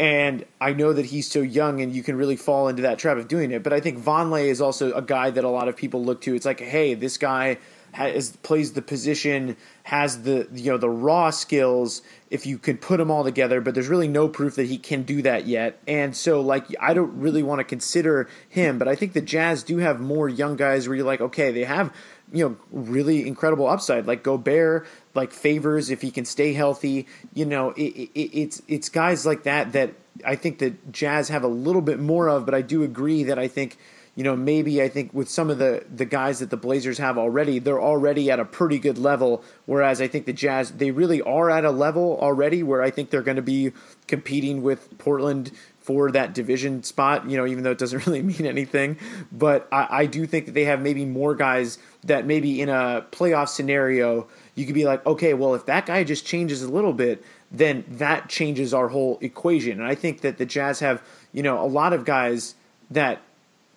and 0.00 0.46
I 0.62 0.72
know 0.72 0.94
that 0.94 1.04
he's 1.04 1.30
so 1.30 1.42
young, 1.42 1.82
and 1.82 1.94
you 1.94 2.02
can 2.02 2.16
really 2.16 2.36
fall 2.36 2.68
into 2.68 2.80
that 2.82 2.98
trap 2.98 3.18
of 3.18 3.28
doing 3.28 3.50
it. 3.50 3.62
But 3.62 3.74
I 3.74 3.80
think 3.80 4.02
Vonleh 4.02 4.46
is 4.46 4.62
also 4.62 4.94
a 4.94 5.02
guy 5.02 5.28
that 5.28 5.44
a 5.44 5.48
lot 5.50 5.68
of 5.68 5.76
people 5.76 6.02
look 6.02 6.22
to. 6.22 6.34
It's 6.34 6.46
like, 6.46 6.58
hey, 6.58 6.94
this 6.94 7.18
guy 7.18 7.58
has 7.92 8.34
plays 8.36 8.72
the 8.72 8.80
position, 8.80 9.58
has 9.82 10.22
the 10.22 10.48
you 10.54 10.70
know 10.70 10.78
the 10.78 10.88
raw 10.88 11.28
skills. 11.28 12.00
If 12.30 12.46
you 12.46 12.56
can 12.56 12.78
put 12.78 12.96
them 12.96 13.10
all 13.10 13.24
together, 13.24 13.60
but 13.60 13.74
there's 13.74 13.88
really 13.88 14.08
no 14.08 14.26
proof 14.26 14.54
that 14.54 14.68
he 14.68 14.78
can 14.78 15.02
do 15.02 15.20
that 15.20 15.46
yet. 15.46 15.78
And 15.86 16.16
so, 16.16 16.40
like, 16.40 16.64
I 16.80 16.94
don't 16.94 17.20
really 17.20 17.42
want 17.42 17.58
to 17.58 17.64
consider 17.64 18.26
him. 18.48 18.78
But 18.78 18.88
I 18.88 18.94
think 18.94 19.12
the 19.12 19.20
Jazz 19.20 19.62
do 19.64 19.76
have 19.78 20.00
more 20.00 20.30
young 20.30 20.56
guys 20.56 20.88
where 20.88 20.96
you're 20.96 21.04
like, 21.04 21.20
okay, 21.20 21.50
they 21.50 21.64
have 21.64 21.92
you 22.32 22.48
know 22.48 22.56
really 22.70 23.26
incredible 23.26 23.66
upside 23.66 24.06
like 24.06 24.22
Gobert 24.22 24.86
like 25.14 25.32
Favors 25.32 25.90
if 25.90 26.02
he 26.02 26.10
can 26.10 26.24
stay 26.24 26.52
healthy 26.52 27.06
you 27.34 27.44
know 27.44 27.70
it, 27.70 28.10
it, 28.14 28.38
it's 28.38 28.62
it's 28.68 28.88
guys 28.88 29.26
like 29.26 29.44
that 29.44 29.72
that 29.72 29.94
I 30.24 30.36
think 30.36 30.58
that 30.58 30.92
Jazz 30.92 31.28
have 31.28 31.44
a 31.44 31.48
little 31.48 31.82
bit 31.82 31.98
more 31.98 32.28
of 32.28 32.44
but 32.44 32.54
I 32.54 32.62
do 32.62 32.82
agree 32.82 33.24
that 33.24 33.38
I 33.38 33.48
think 33.48 33.78
you 34.14 34.24
know 34.24 34.36
maybe 34.36 34.82
I 34.82 34.88
think 34.88 35.12
with 35.12 35.28
some 35.28 35.50
of 35.50 35.58
the 35.58 35.84
the 35.94 36.04
guys 36.04 36.38
that 36.40 36.50
the 36.50 36.56
Blazers 36.56 36.98
have 36.98 37.18
already 37.18 37.58
they're 37.58 37.80
already 37.80 38.30
at 38.30 38.38
a 38.38 38.44
pretty 38.44 38.78
good 38.78 38.98
level 38.98 39.42
whereas 39.66 40.00
I 40.00 40.08
think 40.08 40.26
the 40.26 40.32
Jazz 40.32 40.72
they 40.72 40.90
really 40.90 41.22
are 41.22 41.50
at 41.50 41.64
a 41.64 41.70
level 41.70 42.18
already 42.20 42.62
where 42.62 42.82
I 42.82 42.90
think 42.90 43.10
they're 43.10 43.22
going 43.22 43.36
to 43.36 43.42
be 43.42 43.72
competing 44.06 44.62
with 44.62 44.98
Portland 44.98 45.52
for 45.80 46.10
that 46.12 46.34
division 46.34 46.82
spot, 46.82 47.28
you 47.28 47.36
know, 47.36 47.46
even 47.46 47.64
though 47.64 47.72
it 47.72 47.78
doesn't 47.78 48.06
really 48.06 48.22
mean 48.22 48.46
anything. 48.46 48.98
But 49.32 49.66
I, 49.72 49.88
I, 49.90 50.06
do 50.06 50.26
think 50.26 50.46
that 50.46 50.52
they 50.52 50.64
have 50.66 50.80
maybe 50.80 51.04
more 51.04 51.34
guys 51.34 51.78
that 52.04 52.26
maybe 52.26 52.60
in 52.60 52.68
a 52.68 53.04
playoff 53.12 53.48
scenario, 53.48 54.26
you 54.54 54.66
could 54.66 54.74
be 54.74 54.84
like, 54.84 55.04
okay, 55.06 55.34
well, 55.34 55.54
if 55.54 55.66
that 55.66 55.86
guy 55.86 56.04
just 56.04 56.26
changes 56.26 56.62
a 56.62 56.70
little 56.70 56.92
bit, 56.92 57.24
then 57.50 57.84
that 57.88 58.28
changes 58.28 58.72
our 58.72 58.88
whole 58.88 59.18
equation. 59.20 59.72
And 59.72 59.84
I 59.84 59.94
think 59.94 60.22
that 60.22 60.38
the 60.38 60.46
Jazz 60.46 60.80
have, 60.80 61.02
you 61.32 61.42
know, 61.42 61.62
a 61.62 61.66
lot 61.66 61.92
of 61.92 62.04
guys 62.04 62.54
that 62.90 63.20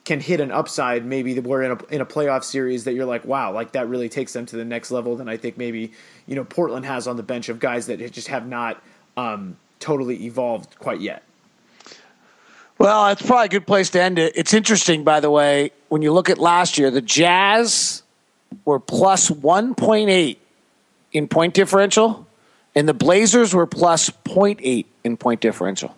can 0.05 0.19
hit 0.19 0.41
an 0.41 0.51
upside 0.51 1.05
maybe 1.05 1.39
we're 1.39 1.63
in 1.63 1.71
a 1.71 1.85
in 1.85 2.01
a 2.01 2.05
playoff 2.05 2.43
series 2.43 2.83
that 2.83 2.93
you're 2.93 3.05
like 3.05 3.23
wow 3.23 3.53
like 3.53 3.71
that 3.71 3.87
really 3.87 4.09
takes 4.09 4.33
them 4.33 4.45
to 4.45 4.57
the 4.57 4.65
next 4.65 4.91
level 4.91 5.15
than 5.15 5.29
I 5.29 5.37
think 5.37 5.57
maybe 5.57 5.93
you 6.27 6.35
know 6.35 6.43
Portland 6.43 6.85
has 6.85 7.07
on 7.07 7.15
the 7.15 7.23
bench 7.23 7.47
of 7.47 7.57
guys 7.57 7.85
that 7.85 7.99
just 8.11 8.27
have 8.27 8.45
not 8.45 8.83
um, 9.15 9.55
totally 9.79 10.25
evolved 10.25 10.77
quite 10.79 10.99
yet. 10.99 11.23
Well, 12.77 13.07
it's 13.09 13.21
probably 13.21 13.45
a 13.45 13.49
good 13.49 13.67
place 13.67 13.91
to 13.91 14.01
end 14.01 14.17
it. 14.17 14.33
It's 14.35 14.53
interesting, 14.53 15.03
by 15.03 15.19
the 15.19 15.29
way, 15.29 15.71
when 15.89 16.01
you 16.01 16.11
look 16.11 16.29
at 16.29 16.37
last 16.37 16.77
year, 16.77 16.89
the 16.89 17.01
Jazz 17.01 18.02
were 18.65 18.79
plus 18.79 19.29
1.8 19.29 20.37
in 21.11 21.27
point 21.27 21.53
differential, 21.53 22.27
and 22.75 22.87
the 22.87 22.93
Blazers 22.93 23.53
were 23.53 23.67
plus 23.67 24.09
0.8 24.09 24.85
in 25.03 25.17
point 25.17 25.41
differential. 25.41 25.95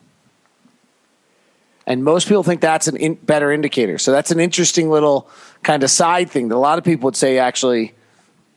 And 1.88 2.04
most 2.04 2.28
people 2.28 2.44
think 2.44 2.62
that's 2.62 2.88
a 2.88 2.96
in, 2.96 3.13
better 3.15 3.52
indicator. 3.52 3.98
So 3.98 4.12
that's 4.12 4.32
an 4.32 4.39
interesting 4.39 4.89
little 4.89 5.30
kind 5.62 5.84
of 5.84 5.91
side 5.91 6.32
thing 6.32 6.48
that 6.48 6.56
a 6.56 6.58
lot 6.58 6.78
of 6.80 6.84
people 6.84 7.06
would 7.06 7.15
say, 7.15 7.38
actually, 7.38 7.94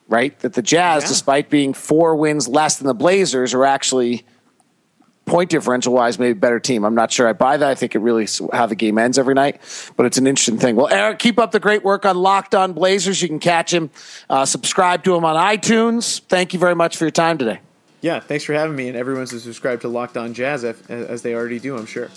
right? 0.08 0.38
That 0.40 0.54
the 0.54 0.62
Jazz, 0.62 1.02
yeah. 1.02 1.08
despite 1.08 1.50
being 1.50 1.74
four 1.74 2.16
wins 2.16 2.48
less 2.48 2.78
than 2.78 2.86
the 2.86 2.94
Blazers, 2.94 3.54
are 3.54 3.64
actually– 3.64 4.24
point 5.28 5.50
differential 5.50 5.92
wise, 5.92 6.18
maybe 6.18 6.32
better 6.38 6.58
team. 6.58 6.84
I'm 6.84 6.94
not 6.94 7.12
sure 7.12 7.28
I 7.28 7.32
buy 7.32 7.56
that. 7.56 7.68
I 7.68 7.74
think 7.74 7.94
it 7.94 8.00
really 8.00 8.26
how 8.52 8.66
the 8.66 8.74
game 8.74 8.98
ends 8.98 9.18
every 9.18 9.34
night, 9.34 9.60
but 9.96 10.06
it's 10.06 10.18
an 10.18 10.26
interesting 10.26 10.58
thing. 10.58 10.76
Well, 10.76 10.88
Eric, 10.88 11.18
keep 11.18 11.38
up 11.38 11.52
the 11.52 11.60
great 11.60 11.84
work 11.84 12.04
on 12.04 12.16
Locked 12.16 12.54
On 12.54 12.72
Blazers. 12.72 13.22
You 13.22 13.28
can 13.28 13.38
catch 13.38 13.72
him, 13.72 13.90
uh, 14.28 14.44
subscribe 14.44 15.04
to 15.04 15.14
him 15.14 15.24
on 15.24 15.36
iTunes. 15.36 16.20
Thank 16.22 16.52
you 16.52 16.58
very 16.58 16.74
much 16.74 16.96
for 16.96 17.04
your 17.04 17.12
time 17.12 17.38
today. 17.38 17.60
Yeah, 18.00 18.20
thanks 18.20 18.44
for 18.44 18.52
having 18.52 18.76
me, 18.76 18.88
and 18.88 18.96
everyone's 18.96 19.30
subscribed 19.30 19.82
to 19.82 19.88
Locked 19.88 20.16
On 20.16 20.32
Jazz 20.32 20.64
as 20.64 21.22
they 21.22 21.34
already 21.34 21.58
do, 21.58 21.76
I'm 21.76 21.86
sure. 21.86 22.08